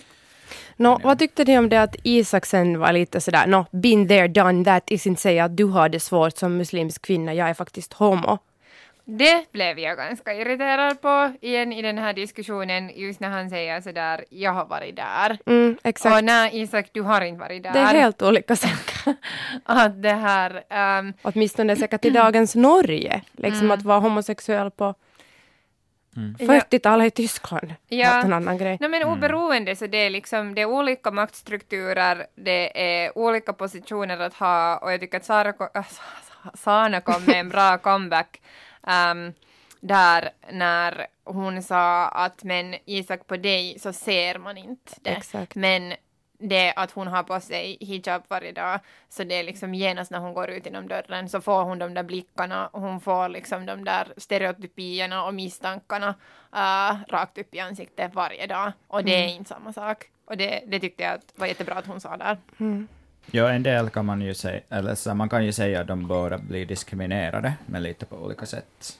Nå, 0.76 1.00
vad 1.04 1.18
tyckte 1.18 1.44
ni 1.44 1.58
om 1.58 1.68
det 1.68 1.82
att 1.82 1.96
Isaksen 2.02 2.78
var 2.78 2.92
lite 2.92 3.20
sådär, 3.20 3.46
nå, 3.46 3.66
been 3.70 4.08
there, 4.08 4.28
done 4.28 4.64
that, 4.64 4.90
i 4.90 4.98
sin 4.98 5.16
säga 5.16 5.44
att 5.44 5.56
du 5.56 5.64
har 5.64 5.88
det 5.88 6.00
svårt 6.00 6.36
som 6.36 6.56
muslimsk 6.56 7.02
kvinna, 7.02 7.34
jag 7.34 7.48
är 7.48 7.54
faktiskt 7.54 7.92
homo. 7.92 8.38
Det 9.18 9.52
blev 9.52 9.78
jag 9.78 9.96
ganska 9.96 10.34
irriterad 10.34 11.00
på 11.00 11.32
igen 11.40 11.72
i 11.72 11.82
den 11.82 11.98
här 11.98 12.12
diskussionen, 12.12 12.90
just 12.94 13.20
när 13.20 13.28
han 13.28 13.50
säger 13.50 13.80
sådär, 13.80 14.24
jag 14.30 14.52
har 14.52 14.64
varit 14.64 14.96
där. 14.96 15.38
Mm, 15.46 15.76
exakt. 15.84 16.16
Och 16.16 16.24
nej 16.24 16.60
Isak, 16.60 16.86
du 16.92 17.02
har 17.02 17.20
inte 17.20 17.40
varit 17.40 17.62
där. 17.62 17.72
det 17.72 17.78
är 17.78 17.94
helt 17.94 18.22
olika 18.22 18.56
saker. 18.56 19.14
Att 19.64 20.02
det 20.02 20.12
här, 20.12 20.62
ehm, 20.70 21.12
Åtminstone 21.22 21.76
säkert 21.76 22.04
i 22.04 22.10
dagens 22.10 22.54
Norge, 22.54 23.22
liksom 23.32 23.66
Mm. 23.66 23.70
att 23.78 23.82
vara 23.82 23.98
homosexuell 23.98 24.70
på 24.70 24.94
Ja. 26.38 26.46
40-talet 26.46 27.06
i 27.06 27.10
Tyskland. 27.22 27.74
Ja. 27.88 28.22
En 28.22 28.32
annan 28.32 28.58
grej. 28.58 28.76
Nej 28.80 28.90
men 28.90 29.04
oberoende 29.04 29.76
så 29.76 29.86
det 29.86 29.96
är 29.98 30.10
liksom, 30.10 30.54
det 30.54 30.60
är 30.60 30.66
olika 30.66 31.10
maktstrukturer, 31.10 32.26
det 32.34 32.80
är 33.04 33.18
olika 33.18 33.52
positioner 33.52 34.18
att 34.20 34.34
ha 34.34 34.76
och 34.78 34.92
jag 34.92 35.00
tycker 35.00 35.16
att 35.16 35.24
Sara, 35.24 35.48
äh, 35.74 35.82
Sana 36.54 37.00
kom 37.00 37.24
med 37.24 37.40
en 37.40 37.48
bra 37.48 37.78
comeback 37.78 38.40
ehm, 38.86 39.32
där 39.80 40.30
när 40.50 41.06
hon 41.24 41.62
sa 41.62 42.08
att 42.08 42.44
men 42.44 42.74
Isak 42.84 43.26
på 43.26 43.36
dig 43.36 43.78
så 43.78 43.92
ser 43.92 44.38
man 44.38 44.56
inte 44.56 44.92
det. 45.02 45.10
Exakt. 45.10 45.54
Men 45.54 45.94
det 46.40 46.72
att 46.76 46.90
hon 46.90 47.06
har 47.06 47.22
på 47.22 47.40
sig 47.40 47.76
hijab 47.80 48.22
varje 48.28 48.52
dag, 48.52 48.80
så 49.08 49.24
det 49.24 49.34
är 49.34 49.42
liksom 49.42 49.74
genast 49.74 50.10
när 50.10 50.18
hon 50.18 50.34
går 50.34 50.50
ut 50.50 50.66
genom 50.66 50.88
dörren 50.88 51.28
så 51.28 51.40
får 51.40 51.64
hon 51.64 51.78
de 51.78 51.94
där 51.94 52.02
blickarna 52.02 52.70
hon 52.72 53.00
får 53.00 53.28
liksom 53.28 53.66
de 53.66 53.84
där 53.84 54.12
stereotypierna 54.16 55.24
och 55.24 55.34
misstankarna 55.34 56.08
uh, 56.54 56.98
rakt 57.08 57.38
upp 57.38 57.54
i 57.54 57.60
ansiktet 57.60 58.14
varje 58.14 58.46
dag. 58.46 58.72
Och 58.88 59.04
det 59.04 59.24
är 59.24 59.28
inte 59.28 59.48
samma 59.48 59.72
sak. 59.72 60.04
Och 60.24 60.36
det, 60.36 60.62
det 60.66 60.80
tyckte 60.80 61.02
jag 61.02 61.20
var 61.34 61.46
jättebra 61.46 61.74
att 61.74 61.86
hon 61.86 62.00
sa 62.00 62.16
där. 62.16 62.38
Ja, 63.30 63.50
en 63.50 63.62
del 63.62 63.90
kan 63.90 64.06
man 64.06 64.20
ju 64.20 64.34
säga, 64.34 64.60
eller 64.68 64.94
så 64.94 65.14
man 65.14 65.28
kan 65.28 65.44
ju 65.44 65.52
säga 65.52 65.80
att 65.80 65.86
de 65.86 66.06
båda 66.06 66.38
blir 66.38 66.66
diskriminerade, 66.66 67.52
men 67.66 67.82
lite 67.82 68.06
på 68.06 68.16
olika 68.16 68.46
sätt. 68.46 68.98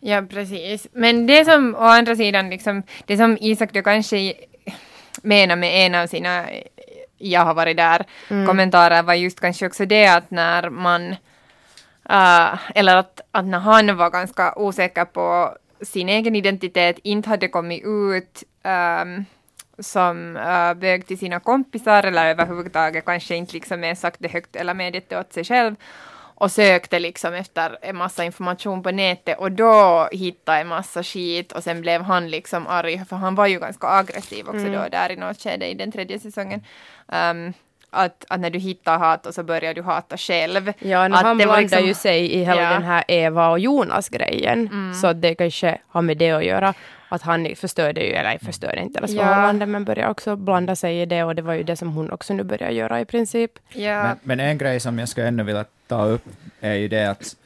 Ja, 0.00 0.22
precis. 0.30 0.86
Men 0.92 1.26
det 1.26 1.44
som 1.44 1.74
å 1.74 1.78
andra 1.82 2.16
sidan, 2.16 2.50
liksom, 2.50 2.82
det 3.06 3.16
som 3.16 3.38
Isak 3.40 3.72
då 3.72 3.82
kanske 3.82 4.34
menar 5.22 5.56
med 5.56 5.86
en 5.86 5.94
av 5.94 6.06
sina 6.06 6.44
jag 7.18 7.44
har 7.44 7.54
varit 7.54 7.76
där 7.76 8.04
kommentarer 8.46 9.02
var 9.02 9.14
just 9.14 9.40
kanske 9.40 9.66
också 9.66 9.86
det 9.86 10.06
att 10.06 10.30
när 10.30 10.70
man 10.70 11.10
uh, 12.10 12.58
eller 12.74 12.96
att, 12.96 13.20
att 13.30 13.44
när 13.44 13.58
han 13.58 13.96
var 13.96 14.10
ganska 14.10 14.54
osäker 14.56 15.04
på 15.04 15.56
sin 15.80 16.08
egen 16.08 16.36
identitet, 16.36 16.98
inte 17.02 17.28
hade 17.28 17.48
kommit 17.48 17.82
ut 17.84 18.44
um, 18.62 19.24
som 19.78 20.36
uh, 20.36 20.74
bög 20.74 21.06
till 21.06 21.18
sina 21.18 21.40
kompisar 21.40 22.02
eller 22.02 22.26
överhuvudtaget 22.30 23.04
kanske 23.04 23.34
inte 23.36 23.54
liksom 23.54 23.84
är 23.84 23.94
sagt 23.94 24.16
det 24.18 24.28
högt 24.32 24.56
eller 24.56 24.74
medgett 24.74 25.08
det 25.08 25.20
åt 25.20 25.32
sig 25.32 25.44
själv 25.44 25.74
och 26.40 26.52
sökte 26.52 26.98
liksom 26.98 27.34
efter 27.34 27.78
en 27.82 27.96
massa 27.96 28.24
information 28.24 28.82
på 28.82 28.90
nätet 28.90 29.38
och 29.38 29.52
då 29.52 30.08
hittade 30.12 30.58
en 30.58 30.68
massa 30.68 31.02
skit 31.02 31.52
och 31.52 31.62
sen 31.62 31.80
blev 31.80 32.02
han 32.02 32.30
liksom 32.30 32.66
arg 32.66 33.04
för 33.08 33.16
han 33.16 33.34
var 33.34 33.46
ju 33.46 33.60
ganska 33.60 33.86
aggressiv 33.86 34.48
också 34.48 34.64
då 34.64 34.86
där 34.90 35.12
i 35.12 35.16
något 35.16 35.42
skede 35.42 35.66
i 35.66 35.74
den 35.74 35.92
tredje 35.92 36.18
säsongen. 36.18 36.64
Um, 37.06 37.52
att, 37.90 38.24
att 38.28 38.40
när 38.40 38.50
du 38.50 38.58
hittar 38.58 38.98
hat 38.98 39.26
och 39.26 39.34
så 39.34 39.42
börjar 39.42 39.74
du 39.74 39.82
hata 39.82 40.16
själv. 40.16 40.72
Ja, 40.78 41.04
att 41.04 41.22
han 41.22 41.36
blandar 41.36 41.60
liksom- 41.60 41.86
ju 41.86 41.94
sig 41.94 42.32
i 42.32 42.44
hela 42.44 42.60
Ja. 42.60 42.66
Mm. 42.66 42.72
den 42.80 42.90
här 42.90 43.04
Eva 43.08 43.48
och 43.48 43.58
Jonas-grejen. 43.58 44.94
Så 45.00 45.06
att 45.06 45.22
det 45.22 45.34
kanske 45.34 45.78
har 45.88 46.02
med 46.02 46.16
det 46.16 46.30
att 46.30 46.44
göra. 46.44 46.74
Att 47.08 47.22
han 47.22 47.48
förstörde 47.56 48.00
ju, 48.00 48.12
eller 48.12 48.38
förstörde 48.38 48.80
inte 48.80 48.98
deras 49.00 49.10
Ja. 49.10 49.22
förhållande, 49.24 49.66
men 49.66 49.84
började 49.84 50.10
också 50.10 50.36
blanda 50.36 50.76
sig 50.76 51.00
i 51.00 51.06
det. 51.06 51.24
Och 51.24 51.34
det 51.34 51.42
var 51.42 51.54
ju 51.54 51.62
det 51.62 51.76
som 51.76 51.88
hon 51.92 52.10
också 52.10 52.34
nu 52.34 52.42
börjar 52.42 52.70
göra 52.70 53.00
i 53.00 53.04
princip. 53.04 53.50
Ja. 53.68 54.02
Men, 54.02 54.16
men 54.22 54.40
en 54.40 54.58
grej 54.58 54.80
som 54.80 54.98
jag 54.98 55.08
skulle 55.08 55.28
ännu 55.28 55.42
vilja 55.42 55.64
ta 55.86 56.04
upp 56.06 56.24
är 56.60 56.74
ju 56.74 56.88
det 56.88 57.10
att, 57.10 57.36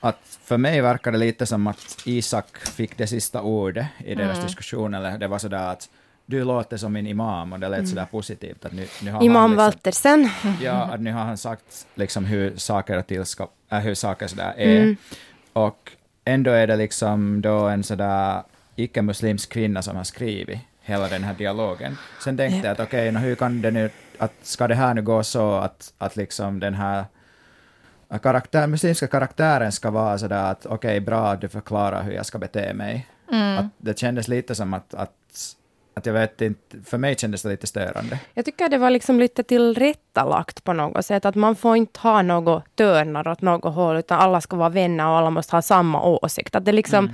att 0.00 0.18
för 0.44 0.56
mig 0.56 0.80
verkar 0.80 1.12
det 1.12 1.18
lite 1.18 1.46
som 1.46 1.66
att 1.66 1.98
Isak 2.06 2.58
fick 2.58 2.98
det 2.98 3.06
sista 3.06 3.42
ordet 3.42 3.86
i 4.04 4.14
deras 4.14 4.36
Mm. 4.36 4.46
diskussion, 4.46 4.94
eller 4.94 5.18
det 5.18 5.28
var 5.28 5.38
sådär 5.38 5.68
att 5.72 5.88
du 6.26 6.44
låter 6.44 6.76
som 6.76 6.92
min 6.92 7.06
imam 7.06 7.52
och 7.52 7.60
det 7.60 7.68
lät 7.68 7.88
sådär 7.88 8.06
positivt 8.10 8.64
att 8.64 8.72
nu, 8.72 8.86
nu 9.02 9.10
har 9.10 9.18
han 9.18 9.22
Imam 9.26 9.50
liksom, 9.50 9.64
Waltersen. 9.64 10.28
Ja, 10.62 10.72
att 10.72 11.00
nu 11.00 11.12
har 11.12 11.20
han 11.24 11.36
sagt 11.38 11.86
liksom 11.94 12.24
hur 12.24 12.56
saker 12.56 12.98
och 12.98 13.06
till 13.06 13.24
ska, 13.24 13.48
äh, 13.70 13.78
hur 13.78 13.94
saker 13.94 14.26
sådär 14.26 14.54
är. 14.56 14.76
Mm. 14.82 14.96
Och 15.52 15.92
ändå 16.24 16.50
är 16.50 16.66
det 16.66 16.76
liksom 16.76 17.40
då 17.40 17.68
en 17.68 17.82
sådär 17.84 18.42
icke-muslimsk 18.76 19.52
kvinna 19.52 19.82
som 19.82 19.96
har 19.96 20.04
skrivit 20.04 20.58
hela 20.80 21.08
den 21.08 21.24
här 21.24 21.34
dialogen. 21.34 21.98
Sen 22.24 22.36
tänkte 22.36 22.68
jag 22.68 22.72
att 22.72 22.80
okej, 22.80 23.12
nå 23.12 23.20
hur 23.20 23.34
kan 23.34 23.62
det 23.62 23.70
nu, 23.70 23.90
att 24.18 24.32
ska 24.42 24.68
det 24.68 24.74
här 24.74 24.94
nu 24.94 25.02
gå 25.02 25.22
så 25.22 25.54
att, 25.54 25.92
att 25.98 26.16
liksom 26.16 26.60
den 26.60 26.74
här 26.74 27.04
karaktär, 28.22 28.66
muslimska 28.66 29.06
karaktären 29.06 29.72
ska 29.72 29.90
vara 29.90 30.18
sådär 30.18 30.50
att 30.50 30.66
okej, 30.66 31.00
bra 31.00 31.28
att 31.28 31.40
du 31.40 31.48
förklarar 31.48 32.02
hur 32.02 32.12
jag 32.12 32.26
ska 32.26 32.38
bete 32.38 32.74
mig. 32.74 33.08
Att 33.58 33.66
det 33.78 33.98
kändes 33.98 34.28
lite 34.28 34.54
som 34.54 34.74
att, 34.74 34.94
att, 34.94 35.56
att 35.94 36.06
jag 36.06 36.12
vet 36.12 36.40
inte, 36.40 36.76
för 36.84 36.98
mig 36.98 37.16
kändes 37.16 37.42
det 37.42 37.48
lite 37.48 37.66
störande. 37.66 38.18
Jag 38.34 38.44
tycker 38.44 38.68
det 38.68 38.78
var 38.78 38.90
liksom 38.90 39.18
lite 39.18 39.42
tillrättalagt 39.42 40.64
på 40.64 40.72
något 40.72 41.06
sätt. 41.06 41.24
Att 41.24 41.34
man 41.34 41.56
får 41.56 41.76
inte 41.76 42.00
ha 42.00 42.22
något 42.22 42.76
törnar 42.76 43.28
åt 43.28 43.42
något 43.42 43.74
håll, 43.74 43.96
utan 43.96 44.20
alla 44.20 44.40
ska 44.40 44.56
vara 44.56 44.68
vänner 44.68 45.06
och 45.06 45.16
alla 45.16 45.30
måste 45.30 45.56
ha 45.56 45.62
samma 45.62 46.02
åsikt. 46.02 46.54
Att 46.54 46.64
det 46.64 46.72
liksom... 46.72 47.12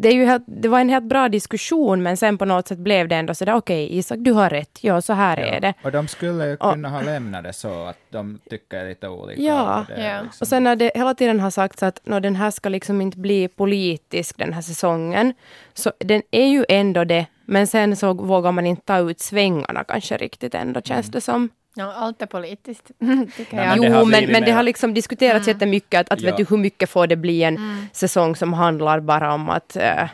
Det, 0.00 0.08
är 0.08 0.12
ju 0.12 0.24
helt, 0.24 0.44
det 0.46 0.68
var 0.68 0.80
en 0.80 0.88
helt 0.88 1.04
bra 1.04 1.28
diskussion, 1.28 2.02
men 2.02 2.16
sen 2.16 2.38
på 2.38 2.44
något 2.44 2.68
sätt 2.68 2.78
blev 2.78 3.08
det 3.08 3.16
ändå 3.16 3.34
sådär, 3.34 3.54
okej 3.54 3.98
Isak, 3.98 4.18
du 4.20 4.32
har 4.32 4.50
rätt, 4.50 4.78
ja 4.80 5.00
så 5.02 5.12
här 5.12 5.36
är 5.36 5.60
det. 5.60 5.74
Och 5.82 5.92
de 5.92 6.08
skulle 6.08 6.46
ju 6.46 6.56
Och- 6.56 6.72
kunna 6.72 6.88
ha 6.88 7.02
lämnat 7.02 7.44
det 7.44 7.52
så 7.52 7.84
att 7.84 7.98
de 8.10 8.38
tycker 8.50 8.88
lite 8.88 9.08
olika. 9.08 9.42
Ja. 9.42 9.80
och 9.80 9.86
det 9.86 9.92
är 10.02 10.14
Ja. 10.16 10.22
liksom- 10.22 10.44
Och 10.44 10.48
sen 10.48 10.64
när 10.64 10.76
det 10.76 10.92
hela 10.94 11.14
tiden 11.14 11.40
har 11.40 11.50
sagts 11.50 11.82
att 11.82 12.00
nå, 12.04 12.20
den 12.20 12.36
här 12.36 12.50
ska 12.50 12.68
liksom 12.68 13.00
inte 13.00 13.18
bli 13.18 13.48
politisk 13.48 14.38
den 14.38 14.52
här 14.52 14.62
säsongen, 14.62 15.34
så 15.74 15.92
den 15.98 16.22
är 16.30 16.46
ju 16.46 16.64
ändå 16.68 17.04
det, 17.04 17.26
men 17.44 17.66
sen 17.66 17.96
så 17.96 18.12
vågar 18.14 18.52
man 18.52 18.66
inte 18.66 18.82
ta 18.82 18.98
ut 18.98 19.20
svängarna 19.20 19.84
kanske 19.84 20.16
riktigt 20.16 20.54
ändå, 20.54 20.80
känns 20.80 21.06
det 21.06 21.20
som. 21.20 21.48
Ja, 21.78 21.92
allt 21.92 22.22
är 22.22 22.26
politiskt, 22.26 22.84
tycker 23.36 23.56
Nej, 23.56 23.66
jag. 23.66 23.68
men 23.68 23.80
det 23.80 23.86
jo, 23.86 23.92
har 23.94 24.04
men, 24.04 24.24
men 24.32 24.42
det 24.44 24.50
har 24.50 24.62
liksom 24.62 24.94
diskuterats 24.94 25.48
jättemycket 25.48 26.00
att, 26.00 26.12
att 26.12 26.20
Ja. 26.20 26.26
vet 26.30 26.36
du 26.36 26.44
hur 26.50 26.56
mycket 26.62 26.90
får 26.90 27.06
det 27.06 27.16
bli 27.16 27.42
en 27.42 27.86
säsong 27.92 28.36
som 28.36 28.52
handlar 28.52 29.00
bara 29.00 29.34
om 29.34 29.48
att 29.50 29.76
uh, 29.80 30.08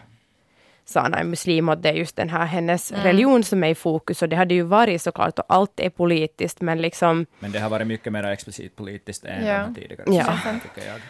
Sana 0.85 1.19
är 1.19 1.25
muslim 1.25 1.69
och 1.69 1.79
det 1.79 1.89
är 1.89 1.93
just 1.93 2.17
den 2.17 2.31
här 2.31 2.47
hennes 2.47 2.93
religion 2.93 3.45
som 3.45 3.65
är 3.65 3.69
i 3.69 3.75
fokus 3.75 4.23
och 4.23 4.29
det 4.29 4.37
hade 4.37 4.55
ju 4.55 4.63
varit 4.63 5.03
såklart 5.03 5.39
och 5.39 5.45
allt 5.49 5.81
är 5.81 5.91
politiskt 5.91 6.61
men 6.61 6.83
liksom 6.83 7.27
Men 7.39 7.53
det 7.53 7.59
har 7.59 7.71
varit 7.71 7.87
mycket 7.87 8.13
mer 8.13 8.25
explicit 8.25 8.77
politiskt 8.77 9.25
än 9.25 9.47
Ja. 9.47 9.67
tidigare 9.75 10.03
Ja. 10.07 10.25
säsongerna, 10.25 10.61
tycker 10.61 10.89
jag. 10.91 11.01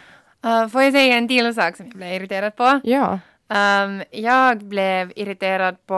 Uh, 0.63 0.67
får 0.69 0.81
jag 0.83 0.93
säga 0.93 1.15
en 1.17 1.27
till 1.27 1.53
sak 1.55 1.77
som 1.77 1.85
jag 1.85 1.95
blev 1.95 2.13
irriterad 2.13 2.55
på? 2.55 2.79
ja. 2.83 3.19
Um, 3.53 4.03
jag 4.11 4.57
blev 4.57 5.13
irriterad 5.15 5.85
på 5.85 5.95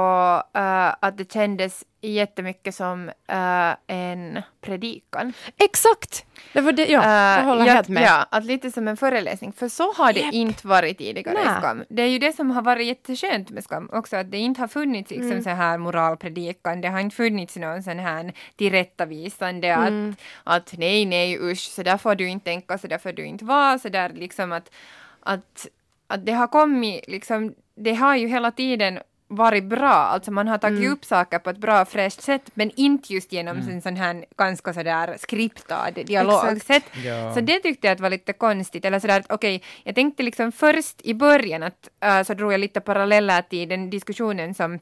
uh, 0.58 0.94
att 1.00 1.18
det 1.18 1.32
kändes 1.34 1.84
jättemycket 2.02 2.76
som 2.76 3.10
uh, 3.32 3.76
en 3.88 4.42
predikan. 4.62 5.34
Exakt! 5.58 6.26
Det 6.54 6.62
var 6.62 6.72
det, 6.72 6.86
ja, 6.86 7.10
jag 7.10 7.40
Uh, 7.40 7.46
håller 7.46 7.66
ja, 7.66 7.74
helt 7.74 7.88
med. 7.88 8.04
Ja, 8.04 8.26
att 8.32 8.46
lite 8.46 8.72
som 8.72 8.88
en 8.88 8.98
föreläsning. 8.98 9.54
För 9.54 9.70
så 9.70 9.94
har 9.94 10.14
det 10.14 10.20
Japp. 10.20 10.34
inte 10.34 10.68
varit 10.68 10.98
tidigare 10.98 11.34
Nej. 11.34 11.44
i 11.44 11.60
Skam. 11.60 11.84
Det 11.90 12.02
är 12.02 12.08
ju 12.08 12.20
det 12.20 12.34
som 12.36 12.52
har 12.52 12.62
varit 12.62 12.88
jätteskönt 12.88 13.50
med 13.50 13.64
Skam 13.64 13.90
också, 13.94 14.16
att 14.18 14.32
det 14.32 14.38
inte 14.38 14.62
har 14.62 14.68
funnits 14.68 15.12
liksom 15.12 15.32
Mm. 15.32 15.44
så 15.44 15.50
här 15.50 15.78
moralpredikan. 15.78 16.82
Det 16.82 16.88
har 16.88 17.00
inte 17.00 17.16
funnits 17.16 17.56
någon 17.56 17.84
sån 17.84 18.00
här 18.00 18.34
tillrättavisande 18.56 19.68
Mm. 19.68 20.16
att, 20.44 20.58
att 20.58 20.78
nej, 20.78 21.06
nej, 21.06 21.40
usch, 21.42 21.72
så 21.72 21.84
där 21.84 21.98
får 21.98 22.16
du 22.16 22.28
inte 22.28 22.44
tänka, 22.46 22.78
så 22.78 22.88
där 22.88 22.98
får 22.98 23.12
du 23.12 23.26
inte 23.26 23.46
vara, 23.46 23.80
så 23.80 23.90
där 23.90 24.10
liksom 24.10 24.52
att, 24.52 24.72
att, 25.20 25.68
att 26.08 26.26
det 26.26 26.32
har 26.32 26.48
kommit 26.48 27.08
liksom, 27.08 27.54
det 27.76 27.94
har 27.94 28.16
ju 28.16 28.28
hela 28.28 28.52
tiden 28.52 29.00
varit 29.28 29.64
bra, 29.64 29.94
alltså 29.94 30.32
man 30.32 30.48
har 30.48 30.58
tagit 30.58 30.80
Mm. 30.80 30.92
upp 30.94 31.06
saker 31.06 31.40
på 31.40 31.50
ett 31.50 31.58
bra 31.58 31.86
fräscht 31.86 32.22
sätt 32.22 32.42
men 32.54 32.72
inte 32.76 33.14
just 33.14 33.32
genom 33.32 33.58
en 33.58 33.82
sån 33.82 33.96
här 33.96 34.26
ganska 34.38 34.74
sådär 34.74 35.16
skriptad 35.20 35.92
dialogsätt. 35.92 36.84
Ja. 37.06 37.34
Så 37.34 37.42
det 37.42 37.60
tyckte 37.60 37.88
jag 37.88 37.94
att 37.96 38.00
var 38.00 38.10
lite 38.10 38.34
konstigt. 38.34 38.86
Eller 38.86 39.00
sådär 39.00 39.20
att 39.20 39.32
okej, 39.32 39.62
jag 39.84 39.96
tänkte 39.96 40.24
liksom 40.24 40.52
först 40.52 41.02
i 41.02 41.14
början 41.14 41.64
att 41.64 41.90
äh, 42.04 42.24
så 42.24 42.34
drog 42.34 42.54
jag 42.54 42.60
lite 42.60 42.82
paralleller 42.82 43.42
till 43.42 43.70
den 43.70 43.90
diskussionen 43.90 44.54
som 44.54 44.80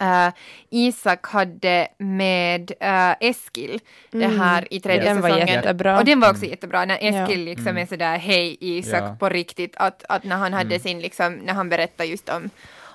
äh, 0.00 0.32
Isak 0.70 1.26
hade 1.26 1.88
med 1.98 2.72
äh, 2.80 3.14
Eskil 3.20 3.80
det 4.10 4.26
här 4.26 4.66
i 4.74 4.80
tredje 4.80 5.04
Den 5.04 5.20
var 5.20 5.28
säsongen. 5.28 5.48
jättebra. 5.48 5.98
Och 5.98 6.04
den 6.04 6.20
var 6.20 6.30
också 6.30 6.44
jättebra 6.44 6.84
när 6.84 6.98
Ja. 7.02 7.08
Eskil 7.22 7.44
liksom 7.44 7.78
är 7.78 7.86
sådär 7.86 8.18
hej 8.18 8.56
Isak 8.60 9.02
Ja. 9.02 9.16
på 9.18 9.28
riktigt 9.28 9.74
att, 9.76 10.04
att 10.08 10.24
när 10.24 10.36
han 10.36 10.52
hade 10.52 10.78
sin 10.80 11.00
liksom, 11.00 11.34
när 11.34 11.52
han 11.54 11.68
berättade 11.68 12.08
just 12.08 12.28
om 12.28 12.50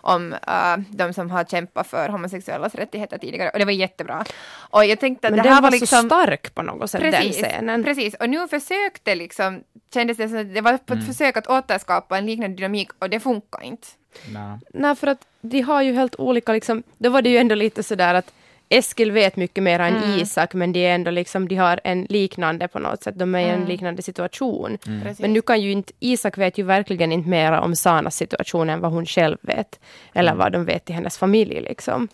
om 0.07 0.33
äh, 0.33 0.77
de 0.89 1.13
som 1.13 1.31
har 1.31 1.43
kämpat 1.43 1.87
för 1.87 2.09
homosexuellas 2.09 2.75
rättigheter 2.75 3.17
tidigare 3.17 3.49
och 3.49 3.59
det 3.59 3.65
var 3.65 3.71
jättebra. 3.71 4.25
Och 4.57 4.85
jag 4.85 4.99
tänkte 4.99 5.27
att 5.27 5.33
Men 5.33 5.43
det 5.43 5.49
här 5.49 5.55
var, 5.55 5.61
var 5.61 5.71
liksom 5.71 6.01
så 6.01 6.07
stark 6.07 6.55
på 6.55 6.61
något 6.61 6.91
sätt, 6.91 7.01
den 7.01 7.31
scenen. 7.31 7.83
Precis, 7.83 8.13
och 8.13 8.29
nu 8.29 8.47
försökte 8.47 9.15
liksom, 9.15 9.63
kändes 9.93 10.17
det 10.17 10.29
som 10.29 10.37
att 10.39 10.53
det 10.53 10.61
var 10.61 10.77
på 10.77 10.93
ett 10.93 11.07
försök 11.07 11.37
att 11.37 11.47
återskapa 11.47 12.17
en 12.17 12.25
liknande 12.25 12.57
dynamik 12.57 12.89
och 12.99 13.09
det 13.09 13.19
funkar 13.19 13.63
inte. 13.63 13.87
Nej. 14.33 14.59
Nej, 14.73 14.95
för 14.95 15.07
att 15.07 15.27
de 15.41 15.61
har 15.61 15.81
ju 15.81 15.93
helt 15.93 16.15
olika, 16.15 16.53
liksom, 16.53 16.83
då 16.97 17.09
var 17.09 17.21
det 17.21 17.29
ju 17.29 17.37
ändå 17.37 17.55
lite 17.55 17.83
sådär 17.83 18.13
att 18.13 18.33
Eskil 18.69 19.11
vet 19.11 19.35
mycket 19.35 19.63
mer 19.63 19.79
än 19.79 19.97
Mm. 19.97 20.19
Isak, 20.19 20.53
men 20.53 20.71
de 20.71 20.85
är 20.85 20.95
ändå 20.95 21.11
liksom, 21.11 21.47
de 21.47 21.55
har 21.55 21.79
en 21.83 22.03
liknande 22.09 22.67
på 22.67 22.79
något 22.79 23.03
sätt, 23.03 23.19
de 23.19 23.35
är 23.35 23.39
i 23.39 23.49
en 23.49 23.65
liknande 23.65 24.01
situation. 24.01 24.77
Precis. 24.77 25.19
Men 25.19 25.33
nu 25.33 25.41
kan 25.41 25.61
ju 25.61 25.71
inte, 25.71 25.93
Isak 25.99 26.37
vet 26.37 26.57
ju 26.57 26.63
verkligen 26.63 27.11
inte 27.11 27.29
mer 27.29 27.51
om 27.51 27.75
Sanas 27.75 28.15
situation 28.15 28.69
än 28.69 28.79
vad 28.79 28.91
hon 28.91 29.05
själv 29.05 29.37
vet. 29.41 29.79
Eller 30.13 30.35
vad 30.35 30.51
de 30.51 30.65
vet 30.65 30.89
i 30.89 30.93
hennes 30.93 31.17
familj 31.17 31.61
liksom. 31.61 32.07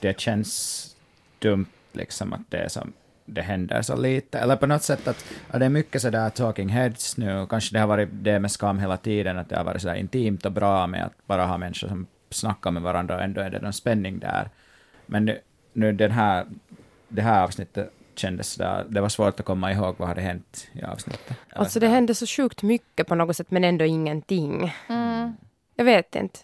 Det 0.00 0.20
känns 0.20 0.86
dumt 1.38 1.66
liksom 1.92 2.32
att 2.32 2.50
det 2.50 2.58
är 2.58 2.68
som 2.68 2.92
det 3.24 3.42
händer 3.42 3.82
så 3.82 3.96
lite. 3.96 4.38
Eller 4.38 4.56
på 4.56 4.66
något 4.66 4.82
sätt 4.82 5.08
att, 5.08 5.24
att 5.50 5.60
det 5.60 5.66
är 5.66 5.70
mycket 5.70 6.02
sådär 6.02 6.30
talking 6.30 6.68
heads 6.68 7.16
nu. 7.16 7.46
Kanske 7.50 7.74
det 7.74 7.80
har 7.80 7.86
varit 7.86 8.08
det 8.12 8.40
med 8.40 8.50
skam 8.50 8.78
hela 8.78 8.96
tiden, 8.96 9.38
att 9.38 9.48
det 9.48 9.56
har 9.56 9.64
varit 9.64 9.82
sådär 9.82 9.94
intimt 9.94 10.46
och 10.46 10.52
bra 10.52 10.86
med 10.86 11.04
att 11.04 11.26
bara 11.26 11.46
ha 11.46 11.58
människor 11.58 11.88
som 11.88 12.06
snackar 12.30 12.70
med 12.70 12.82
varandra 12.82 13.16
och 13.16 13.22
ändå 13.22 13.40
är 13.40 13.50
det 13.50 13.60
någon 13.60 13.72
spänning 13.72 14.18
där. 14.18 14.48
Men 15.06 15.24
nu, 15.24 15.40
nu 15.72 15.92
den 15.92 16.10
här, 16.10 16.46
det 17.08 17.22
här 17.22 17.44
avsnittet 17.44 17.92
kändes 18.14 18.52
sådär, 18.52 18.86
det 18.88 19.00
var 19.00 19.08
svårt 19.08 19.40
att 19.40 19.46
komma 19.46 19.72
ihåg 19.72 19.94
vad 19.98 20.08
hade 20.08 20.20
hänt 20.20 20.68
i 20.72 20.82
avsnittet. 20.82 21.36
Alltså 21.52 21.80
det 21.80 21.88
hände 21.88 22.14
så 22.14 22.26
sjukt 22.26 22.62
mycket 22.62 23.06
på 23.06 23.14
något 23.14 23.36
sätt, 23.36 23.50
men 23.50 23.64
ändå 23.64 23.84
ingenting. 23.84 24.74
Mm. 24.88 25.36
Jag 25.74 25.84
vet 25.84 26.14
inte. 26.14 26.38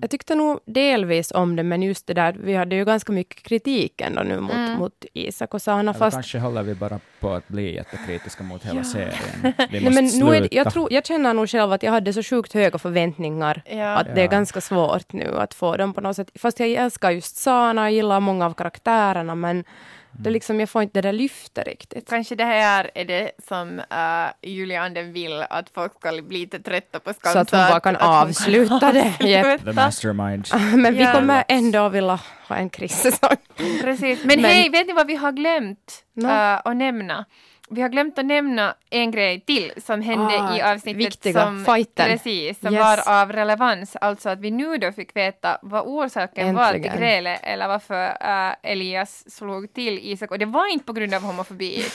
Jag 0.00 0.10
tyckte 0.10 0.34
nog 0.34 0.60
delvis 0.66 1.30
om 1.32 1.56
det, 1.56 1.62
men 1.62 1.82
just 1.82 2.06
det 2.06 2.14
där, 2.14 2.36
vi 2.44 2.54
hade 2.54 2.76
ju 2.76 2.84
ganska 2.84 3.12
mycket 3.12 3.42
kritik 3.42 4.00
ändå 4.00 4.22
nu 4.22 4.40
mot, 4.40 4.52
Mm. 4.54 4.78
mot 4.78 5.04
Isak 5.14 5.54
och 5.54 5.62
Sana, 5.62 5.80
Eller 5.80 5.92
fast 5.92 6.14
kanske 6.16 6.38
håller 6.38 6.62
vi 6.62 6.74
bara 6.74 7.00
på 7.20 7.30
att 7.30 7.48
bli 7.48 7.74
jättekritiska 7.74 8.42
mot 8.42 8.64
hela 8.64 8.76
Ja. 8.80 8.84
serien. 8.84 9.12
Vi 9.70 9.80
Nej, 9.80 9.90
men 9.90 9.94
nu 9.94 10.00
är 10.00 10.30
det, 10.32 10.38
sluta. 10.38 10.56
jag, 10.56 10.72
tror, 10.72 10.92
jag 10.92 11.06
känner 11.06 11.34
nog 11.34 11.48
själv 11.48 11.72
att 11.72 11.82
jag 11.82 11.92
hade 11.92 12.12
så 12.12 12.22
sjukt 12.22 12.52
höga 12.52 12.78
förväntningar 12.78 13.62
Ja. 13.66 13.96
att 13.96 14.06
det 14.14 14.20
är 14.20 14.24
Ja. 14.24 14.30
ganska 14.30 14.60
svårt 14.60 15.12
nu 15.12 15.36
att 15.38 15.54
få 15.54 15.76
dem 15.76 15.94
på 15.94 16.00
något 16.00 16.16
sätt. 16.16 16.30
Fast 16.34 16.60
jag 16.60 16.68
älskar 16.70 17.10
just 17.10 17.36
Sana, 17.36 17.82
jag 17.82 17.92
gillar 17.92 18.20
många 18.20 18.46
av 18.46 18.54
karaktärerna 18.54 19.34
men 19.34 19.64
det 20.12 20.30
är 20.30 20.32
liksom, 20.32 20.60
jag 20.60 20.68
får 20.68 20.82
inte 20.82 21.02
det 21.02 21.08
där 21.08 21.12
lyftet 21.12 21.66
riktigt. 21.66 22.08
Kanske 22.08 22.34
det 22.34 22.44
här 22.44 22.90
är 22.94 23.04
det 23.04 23.32
som 23.48 23.78
uh, 23.78 24.50
Julia 24.50 24.82
Anden 24.82 25.12
vill, 25.12 25.44
att 25.50 25.70
folk 25.74 25.92
ska 25.98 26.22
bli 26.22 26.38
lite 26.38 26.60
trötta 26.60 27.00
på 27.00 27.14
skam. 27.14 27.32
Så 27.32 27.38
att 27.38 27.50
hon 27.50 27.60
bara 27.60 27.80
kan 27.80 27.96
avsluta 27.96 28.92
det. 28.92 29.14
Japp. 29.20 29.64
The 29.64 29.72
mastermind. 29.72 30.48
Men 30.76 30.94
vi 30.94 31.06
kommer 31.06 31.44
ändå 31.48 31.88
vilja 31.88 32.20
ha 32.48 32.56
en 32.56 32.70
krissäsong. 32.70 33.36
Precis. 33.80 34.24
Men, 34.24 34.40
Men- 34.40 34.50
hej, 34.50 34.70
vet 34.70 34.86
ni 34.86 34.92
vad 34.92 35.06
vi 35.06 35.16
har 35.16 35.32
glömt 35.32 36.04
uh, 36.22 36.30
att 36.64 36.76
nämna? 36.76 37.24
Vi 37.74 37.82
har 37.82 37.88
glömt 37.88 38.18
att 38.18 38.24
nämna 38.24 38.74
en 38.90 39.10
grej 39.10 39.40
till 39.40 39.72
som 39.76 40.02
hände 40.02 40.40
Ah, 40.40 40.56
i 40.56 40.62
avsnittet 40.62 41.00
viktiga, 41.06 41.42
som, 41.44 41.64
fighten. 41.64 42.06
precis, 42.06 42.60
som 42.60 42.74
Yes. 42.74 42.82
var 43.06 43.22
av 43.22 43.32
relevans. 43.32 43.96
Alltså 43.96 44.28
att 44.28 44.40
vi 44.40 44.50
nu 44.50 44.78
då 44.78 44.92
fick 44.92 45.16
veta 45.16 45.58
vad 45.62 45.82
orsaken 45.86 46.54
var 46.54 46.66
till 46.66 46.76
Äntligen. 46.76 46.98
grälet 46.98 47.40
eller 47.42 47.68
varför 47.68 48.04
uh, 48.08 48.54
Elias 48.62 49.30
slog 49.36 49.72
till 49.74 49.98
Isak. 50.02 50.30
Och 50.30 50.38
det 50.38 50.44
var 50.46 50.72
inte 50.72 50.84
på 50.84 50.92
grund 50.92 51.14
av 51.14 51.22
homofobi. 51.22 51.84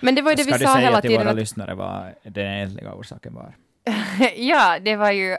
Men 0.00 0.14
det 0.14 0.22
var 0.22 0.30
ju 0.30 0.36
det 0.36 0.42
Ska 0.42 0.52
vi 0.52 0.58
du 0.58 0.64
sa 0.64 0.74
säga 0.74 0.86
hela 0.86 1.00
till 1.00 1.10
tiden. 1.10 1.24
våra 1.24 1.30
Att, 1.30 1.36
lyssnare 1.36 1.74
vad 1.74 2.04
den 2.22 2.52
egentliga 2.52 2.94
orsaken 2.94 3.34
var? 3.34 3.54
ja, 4.36 4.78
det 4.80 4.96
var 4.96 5.10
ju 5.10 5.32
uh, 5.32 5.38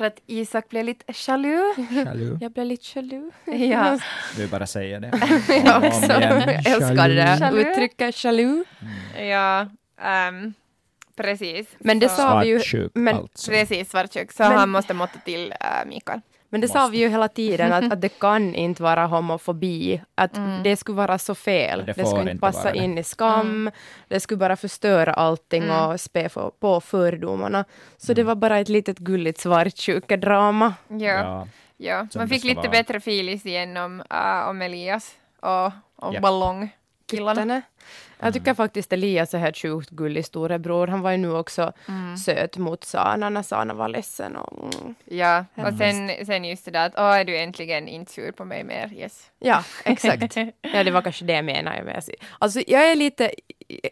för 0.00 0.06
att 0.06 0.20
Isak 0.26 0.68
blev 0.68 0.84
lite 0.84 1.12
jaloux. 1.28 1.76
Chalu. 2.04 2.38
Jag 2.40 2.52
blev 2.52 2.66
lite 2.66 2.86
jaloux. 2.98 3.36
Ja. 3.46 3.98
Du 4.36 4.46
bara 4.46 4.66
säger 4.66 5.00
det. 5.00 5.10
Jag 5.64 5.84
också. 5.84 6.12
Jag 6.12 6.66
älskar 6.66 7.08
det 7.08 7.14
där 7.14 7.40
Jaloux. 7.40 7.70
uttrycket, 7.70 8.24
jaloux. 8.24 8.70
Ja, 9.30 9.66
ehm, 10.02 10.54
precis. 11.16 11.68
Men 11.78 11.98
det 11.98 12.08
Så- 12.08 12.16
sa 12.16 12.40
vi 12.40 12.48
ju, 12.48 12.58
Svartsjuk 12.58 12.92
men- 12.94 13.16
alltså. 13.16 13.50
Precis, 13.50 13.90
svartsjuk. 13.90 14.32
Så 14.32 14.42
Men- 14.42 14.52
han 14.58 14.68
måste 14.70 14.94
måtta 14.94 15.18
till 15.18 15.52
äh, 15.60 15.86
Mikael. 15.86 16.20
Men 16.52 16.60
det 16.60 16.68
sa 16.68 16.88
vi 16.88 16.98
ju 16.98 17.08
hela 17.08 17.28
tiden 17.28 17.72
att, 17.72 17.92
att 17.92 18.00
det 18.00 18.08
kan 18.20 18.54
inte 18.54 18.82
vara 18.82 19.06
homofobi. 19.06 20.02
Att 20.14 20.36
Mm. 20.36 20.62
det 20.62 20.76
skulle 20.76 20.96
vara 20.96 21.18
så 21.18 21.34
fel. 21.34 21.78
Det 21.86 21.92
Det, 21.92 22.06
skulle 22.06 22.30
inte 22.30 22.40
passa 22.40 22.74
in 22.74 22.98
i 22.98 23.04
skam. 23.04 23.70
Det 24.08 24.20
skulle 24.20 24.38
bara 24.38 24.56
förstöra 24.56 25.12
allting 25.12 25.62
Mm. 25.62 25.86
och 25.86 26.00
spä 26.00 26.28
för, 26.28 26.50
på 26.60 26.80
fördomarna. 26.80 27.64
Så 27.96 28.12
det 28.12 28.22
var 28.22 28.34
bara 28.34 28.58
ett 28.58 28.68
litet 28.68 28.98
gulligt 28.98 29.40
svartsjukedrama. 29.40 30.74
Ja, 30.88 30.96
Ja. 30.98 31.46
ja. 31.76 32.06
man 32.16 32.28
fick 32.28 32.44
lite 32.44 32.56
vara. 32.60 32.70
bättre 32.70 33.00
filis 33.00 33.44
genom, 33.44 34.00
äh, 34.10 34.48
om 34.48 34.62
Elias 34.62 35.14
och, 35.40 35.66
och 35.96 36.14
Ja. 36.14 36.20
Kittarna. 37.10 37.62
Jag 38.22 38.34
tycker 38.34 38.54
faktiskt 38.54 38.92
Elias 38.92 39.34
är 39.34 39.38
helt 39.38 39.56
sjukt 39.58 39.90
gullig 39.90 40.24
storebror. 40.26 40.86
Han 40.86 41.00
var 41.00 41.10
ju 41.10 41.16
nu 41.16 41.32
också 41.32 41.72
Mm. 41.88 42.16
söt 42.16 42.56
mot 42.56 42.84
Sana 42.84 43.30
när 43.30 43.42
Sana 43.42 43.74
var 43.74 43.88
ledsen. 43.88 44.36
Och, 44.36 44.74
mm. 44.80 44.94
Ja, 45.04 45.44
och 45.54 45.74
sen, 45.78 46.10
sen 46.26 46.44
just 46.44 46.64
det 46.64 46.70
där 46.70 46.86
att 46.86 46.94
åh, 46.96 47.04
är 47.20 47.24
du 47.24 47.38
äntligen 47.38 47.88
inte 47.88 48.12
sur 48.12 48.32
på 48.32 48.44
mig 48.44 48.64
mer? 48.64 48.92
Yes. 48.94 49.30
Ja, 49.38 49.64
exakt. 49.84 50.36
Ja, 50.62 50.84
det 50.84 50.90
var 50.90 51.02
kanske 51.02 51.24
det 51.24 51.32
jag 51.32 51.44
menade. 51.44 51.82
med. 51.82 52.02
Alltså, 52.38 52.60
jag 52.66 52.90
är 52.90 52.94
lite... 52.96 53.30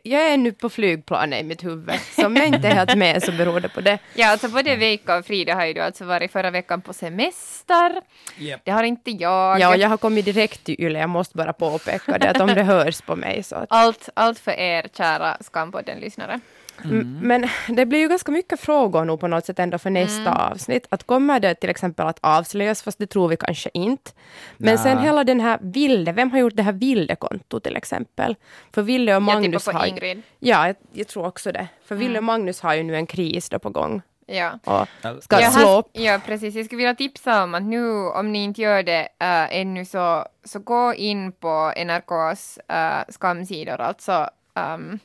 Jag 0.02 0.32
är 0.32 0.36
nu 0.36 0.52
på 0.52 0.68
flygplanet 0.68 1.40
i 1.40 1.44
mitt 1.44 1.64
huvud. 1.64 2.00
Så 2.16 2.26
om 2.26 2.36
jag 2.36 2.46
inte 2.46 2.68
är 2.68 2.74
helt 2.74 2.96
med 2.96 3.22
så 3.22 3.32
beror 3.32 3.60
det 3.60 3.68
på 3.68 3.80
det. 3.80 3.98
Ja, 4.14 4.26
alltså 4.28 4.48
både 4.48 4.76
Veika 4.76 5.18
och 5.18 5.26
Frida 5.26 5.54
har 5.54 5.64
ju 5.64 5.72
då 5.72 5.82
alltså 5.82 6.04
varit 6.04 6.32
förra 6.32 6.50
veckan 6.50 6.80
på 6.80 6.92
semester. 6.92 8.02
Japp. 8.38 8.60
Det 8.64 8.70
har 8.70 8.82
inte 8.82 9.10
jag. 9.10 9.60
Ja, 9.60 9.76
jag 9.76 9.88
har 9.88 9.96
kommit 9.96 10.24
direkt 10.24 10.64
till 10.64 10.76
Yle. 10.78 10.98
Jag 10.98 11.10
måste 11.10 11.36
bara 11.36 11.52
påpeka 11.52 12.18
det, 12.18 12.30
att 12.30 12.40
om 12.40 12.54
det 12.54 12.62
hörs 12.62 13.00
på 13.00 13.16
mig 13.16 13.42
så 13.42 13.56
att... 13.56 13.66
allt, 13.70 14.08
allt 14.14 14.38
för 14.38 14.52
er 14.52 14.88
kära 14.96 15.36
Skampodden-lyssnare. 15.40 16.40
Mm. 16.84 17.18
Men 17.22 17.48
det 17.68 17.86
blir 17.86 17.98
ju 17.98 18.08
ganska 18.08 18.32
mycket 18.32 18.60
frågor 18.60 19.04
nu 19.04 19.16
på 19.16 19.28
något 19.28 19.46
sätt 19.46 19.58
ändå 19.58 19.78
för 19.78 19.90
nästa 19.90 20.32
avsnitt. 20.50 20.86
Att 20.88 21.04
kommer 21.04 21.40
det 21.40 21.54
till 21.54 21.70
exempel 21.70 22.06
att 22.06 22.18
avslöjas, 22.20 22.82
fast 22.82 22.98
det 22.98 23.06
tror 23.06 23.28
vi 23.28 23.36
kanske 23.36 23.70
inte. 23.74 24.10
Men 24.56 24.74
Nä. 24.74 24.78
sen 24.78 24.98
hela 24.98 25.24
den 25.24 25.40
här 25.40 25.58
Vilde, 25.62 26.12
vem 26.12 26.30
har 26.30 26.38
gjort 26.38 26.56
det 26.56 26.62
här 26.62 26.72
Vilde-kontot 26.72 27.64
till 27.64 27.76
exempel? 27.76 28.36
För 28.72 28.82
Vilde 28.82 29.12
och 29.12 29.14
Jag 29.14 29.22
Magnus 29.22 29.64
tippar 29.64 29.72
på 29.72 29.78
har... 29.78 29.86
Ingrid. 29.86 30.22
Ja, 30.38 30.66
jag, 30.66 30.76
jag 30.92 31.08
tror 31.08 31.26
också 31.26 31.52
det. 31.52 31.68
För 31.84 31.94
Vilde 31.94 32.18
och 32.18 32.24
Magnus 32.24 32.60
har 32.60 32.74
ju 32.74 32.82
nu 32.82 32.96
en 32.96 33.06
kris 33.06 33.48
då 33.48 33.58
på 33.58 33.70
gång. 33.70 34.02
Ja. 34.30 34.58
Och 34.64 35.22
ska 35.22 35.40
Jag 35.40 35.52
slå 35.52 35.78
upp. 35.78 35.86
Ja, 35.92 36.20
precis. 36.26 36.54
Jag 36.54 36.66
skulle 36.66 36.76
vilja 36.76 36.94
tipsa 36.94 37.42
om 37.42 37.54
att 37.54 37.62
nu, 37.62 37.90
om 37.90 38.32
ni 38.32 38.44
inte 38.44 38.60
gör 38.62 38.82
det 38.82 39.08
äh, 39.18 39.58
ännu, 39.60 39.84
så, 39.84 40.26
så 40.44 40.58
gå 40.58 40.94
in 40.94 41.32
på 41.32 41.72
NRKs 41.76 42.58
äh, 42.58 43.00
skamsidor, 43.08 43.80
alltså 43.80 44.30
um, 44.54 44.98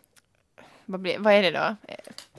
vad, 0.86 1.00
blir, 1.00 1.20
vad 1.20 1.34
är 1.34 1.42
det 1.42 1.52
då? 1.52 1.76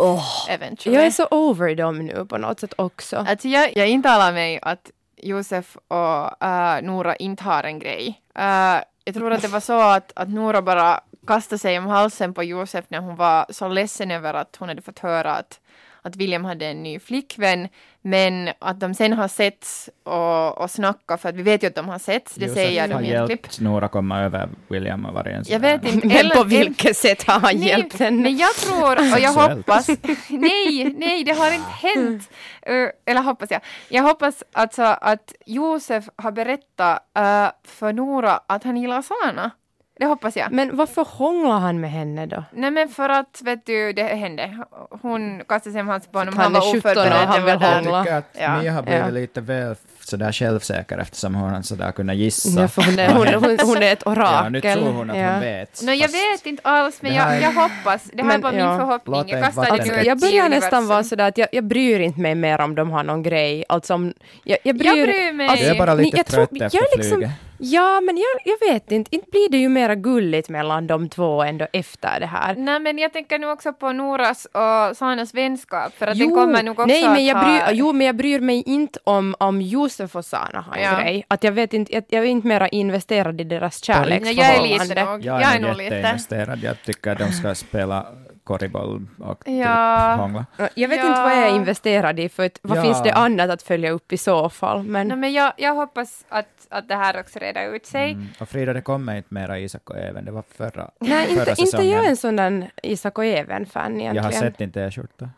eventuellt. 0.49 0.97
Jag 0.97 1.07
är 1.07 1.11
så 1.11 1.27
over 1.31 1.75
dem 1.75 1.99
nu 2.07 2.27
på 2.29 2.39
något 2.39 2.61
sätt 2.61 2.75
också. 2.77 3.17
Alltså 3.29 3.49
jag, 3.49 3.77
jag 3.77 3.89
intalar 3.89 4.33
mig 4.33 4.59
att 4.63 4.91
Josef 5.23 5.77
och 5.89 6.43
äh, 6.47 6.83
Nora 6.83 7.17
inte 7.17 7.45
har 7.45 7.65
en 7.65 7.79
grej. 7.79 8.21
Äh, 8.39 8.77
jag 9.09 9.15
tror 9.15 9.33
att 9.33 9.43
det 9.43 9.49
var 9.49 9.61
så 9.61 9.81
att, 9.81 10.13
att 10.17 10.29
Nora 10.29 10.63
bara 10.63 11.01
kastade 11.27 11.59
sig 11.59 11.79
om 11.79 11.87
halsen 11.87 12.35
på 12.35 12.43
Josef 12.43 12.85
när 12.89 12.99
hon 12.99 13.17
var 13.17 13.47
så 13.51 13.69
ledsen 13.69 14.11
över 14.11 14.35
att 14.35 14.57
hon 14.57 14.69
hade 14.69 14.83
fått 14.83 14.99
höra 14.99 15.35
att, 15.35 15.61
att 16.09 16.17
William 16.17 16.45
hade 16.45 16.67
en 16.67 16.83
ny 16.83 16.99
flickvän. 16.99 17.69
Men 18.03 18.49
att 18.59 18.81
de 18.81 18.95
sen 18.95 19.13
har 19.13 19.29
setts 19.29 19.91
och, 20.05 20.59
och 20.59 20.71
snackat, 20.71 21.21
för 21.21 21.29
att 21.29 21.35
vi 21.35 21.43
vet 21.43 21.63
ju 21.63 21.67
att 21.67 21.75
de 21.75 21.89
har 21.89 21.99
setts, 21.99 22.35
det 22.35 22.49
säger 22.49 22.81
har 22.81 22.89
de 22.89 23.05
i 23.05 23.11
ett 23.13 23.27
klipp. 23.27 23.41
hjälpt 23.41 23.61
Nora 23.61 23.89
komma 23.89 24.21
över 24.21 24.49
William 24.69 25.07
och 25.07 25.15
varit 25.15 25.49
Jag 25.49 25.61
vet 25.61 25.85
inte. 25.85 26.07
Men 26.07 26.17
Eller- 26.17 26.35
på 26.35 26.41
eller- 26.41 26.51
vilket 26.51 26.97
sätt 26.97 27.23
har 27.23 27.41
han 27.41 27.59
hjälpt 27.59 27.99
henne? 27.99 28.23
Men 28.23 28.37
jag 28.37 28.55
tror, 28.55 29.15
och 29.15 29.21
jag 29.21 29.33
hoppas, 29.33 29.89
nej, 30.29 30.95
nej, 30.99 31.25
det 31.25 31.33
har 31.33 31.55
inte 31.55 31.71
hänt. 31.71 32.31
Uh, 32.71 32.89
eller 33.07 33.23
hoppas 33.23 33.51
jag. 33.51 33.61
Jag 33.89 34.03
hoppas 34.03 34.45
alltså 34.53 34.83
att 34.83 35.35
Josef 35.47 36.05
har 36.17 36.33
berättat 36.33 37.03
uh, 37.19 37.49
för 37.65 37.93
Nora 37.93 38.41
att 38.47 38.65
han 38.65 38.77
gillar 38.77 39.03
Sana. 39.03 39.51
Det 39.99 40.07
hoppas 40.07 40.37
jag. 40.37 40.53
Men 40.53 40.77
varför 40.77 41.05
hånglar 41.09 41.59
han 41.59 41.81
med 41.81 41.91
henne 41.91 42.27
då? 42.27 42.45
Nej 42.53 42.71
men 42.71 42.89
för 42.89 43.09
att, 43.09 43.41
vet 43.45 43.67
du, 43.67 43.93
det 43.93 44.03
hände. 44.03 44.59
Hon 45.03 45.43
kastade 45.49 45.73
sig 45.73 45.81
om 45.81 45.89
halsen 45.89 46.13
på 46.13 46.19
honom, 46.19 46.37
Han 46.37 46.45
han 46.45 46.57
är 46.57 46.61
var 46.61 46.73
17 46.73 46.91
och 46.91 46.97
oförberedd. 46.97 47.13
han 47.29 47.45
vill 47.45 47.59
det. 47.59 47.67
Jag 47.67 47.75
hångla. 47.75 48.03
tycker 48.03 48.17
att 48.17 48.37
Ja. 48.41 48.63
Mia 48.63 48.73
har 48.73 48.83
blivit 48.83 49.01
Ja. 49.05 49.11
lite 49.11 49.41
väl 49.41 49.77
sådär 50.09 50.33
självsäker 50.33 50.99
eftersom 50.99 51.35
hon 51.35 51.51
har 51.51 51.63
sådär 51.63 51.93
kunnat 51.93 52.17
gissa. 52.17 52.61
Ja, 52.61 52.69
hon, 52.77 52.99
är, 52.99 53.09
hon, 53.13 53.27
hon, 53.45 53.59
hon 53.63 53.77
är 53.83 53.93
ett 53.93 54.07
orakel. 54.07 54.35
Ja, 54.45 54.49
nu 54.49 54.61
tror 54.61 54.93
hon 54.93 55.11
att 55.11 55.17
Ja. 55.19 55.31
hon 55.33 55.41
vet. 55.41 55.83
No, 55.83 55.91
jag 55.93 56.09
vet 56.09 56.47
inte 56.47 56.63
alls, 56.69 57.03
men 57.03 57.15
jag, 57.15 57.43
jag 57.43 57.53
hoppas. 57.53 58.05
Det 58.13 58.23
här 58.23 58.29
Men, 58.29 58.41
var 58.41 58.51
min 58.53 58.61
ja. 58.61 58.79
förhoppning. 58.79 59.29
Jag 59.29 59.45
kastade 59.45 59.71
Alltså, 59.73 59.93
ut 59.95 60.07
jag 60.07 60.19
börjar 60.21 60.49
nästan 60.49 60.87
vara 60.89 61.05
sådär 61.05 61.29
att 61.29 61.39
jag, 61.39 61.49
jag 61.53 61.65
bryr 61.65 62.01
inte 62.01 62.21
mig 62.21 62.35
mer 62.35 62.61
om 62.61 62.75
de 62.75 62.91
har 62.91 63.05
någon 63.05 63.23
grej. 63.23 63.65
Alltså 63.69 63.95
om, 63.95 64.13
jag, 64.45 64.59
jag, 64.65 64.77
bryr, 64.79 64.87
Jag 64.87 65.09
bryr 65.09 65.33
mig. 65.33 65.49
Alltså, 65.49 65.67
Jag 65.67 65.75
är 65.75 65.79
bara 65.79 65.95
ni- 65.95 66.05
lite 66.05 66.17
jag 66.17 66.27
tror- 66.27 66.47
trött 66.47 66.63
efter 66.63 66.79
jag 66.79 66.93
är 66.93 66.97
liksom- 66.99 67.17
flyget. 67.19 67.33
Ja, 67.61 68.01
men 68.01 68.17
jag, 68.17 68.27
jag 68.45 68.73
vet 68.73 68.93
inte. 68.93 69.15
Inte 69.17 69.31
blir 69.31 69.51
det 69.51 69.57
ju 69.59 69.69
mera 69.69 69.95
gulligt 69.95 70.49
mellan 70.49 70.87
de 70.87 71.09
två 71.09 71.43
ändå 71.43 71.67
efter 71.73 72.21
det 72.21 72.27
här. 72.27 72.55
Nej 72.55 72.81
men 72.81 72.99
jag 72.99 73.13
tänker 73.13 73.39
nu 73.39 73.51
också 73.51 73.73
på 73.73 73.93
Noras 73.93 74.45
och 74.47 74.97
Sanas 74.97 75.35
vänskap 75.35 75.95
för 75.99 76.07
att 76.07 76.19
den 76.19 76.31
kommer 76.35 76.63
nog 76.63 76.79
också 76.79 76.87
nej, 76.87 77.09
men 77.09 77.25
jag 77.27 77.37
ha... 77.37 77.45
bryr, 77.45 77.63
jo, 77.79 77.93
men 77.93 78.07
jag 78.07 78.17
bryr 78.17 78.41
mig 78.41 78.63
inte 78.67 78.99
om, 79.05 79.35
om 79.39 79.63
Josef 79.63 79.98
och 80.01 80.25
Sana 80.25 80.61
har 80.61 80.77
en 80.77 80.83
Ja. 80.83 81.01
grej. 81.01 81.25
Att 81.29 81.45
jag, 81.45 81.53
vet 81.53 81.75
inte, 81.75 81.95
jag, 81.95 82.05
jag 82.09 82.25
är 82.25 82.29
inte 82.29 82.49
mera 82.49 82.69
investerad 82.69 83.41
i 83.41 83.45
deras 83.45 83.89
Nej, 83.89 83.97
jag 83.97 84.07
är 84.07 84.11
kärleksförhållande. 84.15 84.85
lite 84.95 85.05
nog. 85.05 85.25
Jag 85.25 85.43
Jag 85.43 85.53
är, 85.53 85.57
är 85.57 85.61
nog 85.61 85.77
lite. 85.77 85.95
jätteinvesterad. 85.95 86.59
Jag 86.63 86.83
tycker 86.83 87.11
att 87.13 87.19
de 87.19 87.33
ska 87.33 87.55
spela 87.67 88.07
korriboll 88.45 89.07
och 89.19 89.45
typ 89.45 89.65
Ja. 89.65 90.15
hångla. 90.19 90.47
Jag 90.75 90.89
vet 90.89 90.99
Ja. 91.01 91.07
inte 91.09 91.21
vad 91.23 91.33
jag 91.33 91.39
är 91.49 91.55
investerad 91.57 92.21
i, 92.21 92.29
för 92.29 92.47
att, 92.47 92.59
vad 92.63 92.79
Ja. 92.79 92.83
finns 92.83 93.03
det 93.03 93.13
annat 93.13 93.51
att 93.51 93.63
följa 93.63 93.91
upp 93.91 94.13
i 94.13 94.17
så 94.19 94.49
fall? 94.51 94.83
Men, 94.83 95.09
Nej, 95.09 95.17
men 95.17 95.33
jag, 95.33 95.53
jag 95.57 95.75
hoppas 95.75 96.25
att, 96.29 96.67
att 96.71 96.89
det 96.89 96.95
här 96.95 97.21
också 97.21 97.39
reder 97.39 97.75
ut 97.75 97.87
sig. 97.87 98.13
Mm. 98.13 98.29
Och 98.41 98.49
Frida, 98.49 98.73
det 98.73 98.81
kommer 98.81 99.17
inte 99.17 99.35
mera 99.35 99.59
Isak 99.59 99.91
och 99.91 99.97
Even. 99.99 100.25
Det 100.25 100.31
var 100.31 100.45
förra, 100.57 100.91
nej, 101.01 101.27
förra 101.27 101.39
inte, 101.39 101.51
inte 101.51 101.55
säsongen. 101.67 101.89
jag 101.91 102.05
är 102.05 102.09
en 102.11 102.17
sån 102.17 102.37
där 102.37 102.71
Isak 102.83 103.19
och 103.19 103.25
Even-fan 103.25 103.87
egentligen. 104.01 104.17
Jag 104.17 104.23
har 104.23 104.31
sett 104.31 104.59
din 104.59 104.73
t-skjorta. 104.73 105.31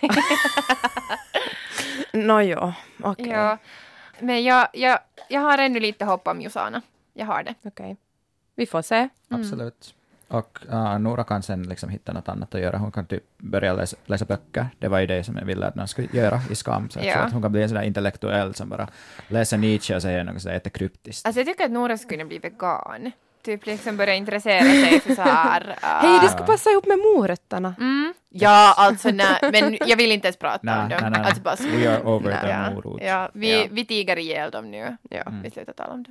Nåjo, 2.12 2.72
okej. 3.02 3.28
Ja. 3.28 3.58
Men 4.20 4.44
jag, 4.44 4.68
jag, 4.72 4.98
jag 5.28 5.40
har 5.40 5.58
ännu 5.58 5.80
lite 5.80 6.04
hopp 6.04 6.28
om 6.28 6.40
Josana. 6.40 6.82
Jag 7.14 7.26
har 7.26 7.42
det. 7.42 7.54
okej. 7.64 7.96
Vi 8.54 8.66
får 8.66 8.82
se. 8.82 9.08
Absolut. 9.28 9.94
Och 10.28 10.58
uh, 10.72 10.98
Nora 10.98 11.24
kan 11.24 11.42
sen 11.42 11.62
liksom 11.62 11.88
hitta 11.90 12.12
något 12.12 12.28
annat 12.28 12.54
att 12.54 12.60
göra. 12.60 12.78
Hon 12.78 12.92
kan 12.92 13.06
typ 13.06 13.24
börja 13.38 13.72
läsa, 13.72 13.96
läsa 14.06 14.24
böcker. 14.24 14.66
Det 14.78 14.88
var 14.88 14.98
ju 14.98 15.06
det 15.06 15.24
som 15.24 15.36
jag 15.36 15.44
ville 15.44 15.66
att 15.66 15.74
någon 15.74 15.88
skulle 15.88 16.08
göra 16.12 16.40
i 16.50 16.54
Skam. 16.54 16.90
Så 16.90 17.00
Ja. 17.02 17.16
att 17.16 17.32
hon 17.32 17.42
kan 17.42 17.52
bli 17.52 17.62
en 17.62 17.68
sån 17.68 17.76
där 17.76 17.82
intellektuell 17.82 18.54
som 18.54 18.68
bara 18.68 18.88
läser 19.28 19.58
Nietzsche 19.58 19.96
och 19.96 20.02
säger 20.02 20.24
något 20.24 20.42
sådär 20.42 20.54
jättekryptiskt. 20.54 21.26
Alltså 21.26 21.40
jag 21.40 21.46
tycker 21.46 21.64
att 21.64 21.70
Nora 21.70 21.98
skulle 21.98 22.24
bli 22.24 22.38
vegan. 22.38 23.12
Typ 23.42 23.66
liksom 23.66 23.96
börja 23.96 24.14
intressera 24.14 24.62
sig 24.64 25.00
för 25.00 25.14
så 25.14 25.22
här... 25.22 25.68
äh, 25.82 25.88
Hej, 26.08 26.18
det 26.22 26.28
ska 26.28 26.42
passa 26.44 26.70
ihop 26.70 26.86
med 26.86 26.98
morötterna. 26.98 27.74
Mm. 27.78 28.14
Ja, 28.30 28.74
alltså 28.76 29.10
nej, 29.10 29.38
men 29.52 29.78
jag 29.86 29.96
vill 29.96 30.12
inte 30.12 30.26
ens 30.26 30.36
prata 30.36 30.58
Nej, 30.62 30.82
om 30.82 30.88
dem. 30.88 31.12
nej. 31.12 31.22
Alltså 31.24 31.42
bara, 31.42 31.56
We 31.56 31.90
are 31.94 32.02
over 32.02 32.30
Nej. 32.30 32.40
the 32.40 32.48
ja, 32.48 32.70
morot. 32.70 33.00
ja, 33.04 33.30
vi, 33.34 33.60
Ja. 33.62 33.66
vi 33.70 33.84
tiger 33.84 34.18
ihjäl 34.18 34.50
dem 34.50 34.70
nu. 34.70 34.96
Ja. 35.10 35.22
Vi 35.42 35.50
slutar 35.50 35.72
tala 35.72 35.92
om 35.92 36.02
det. 36.02 36.10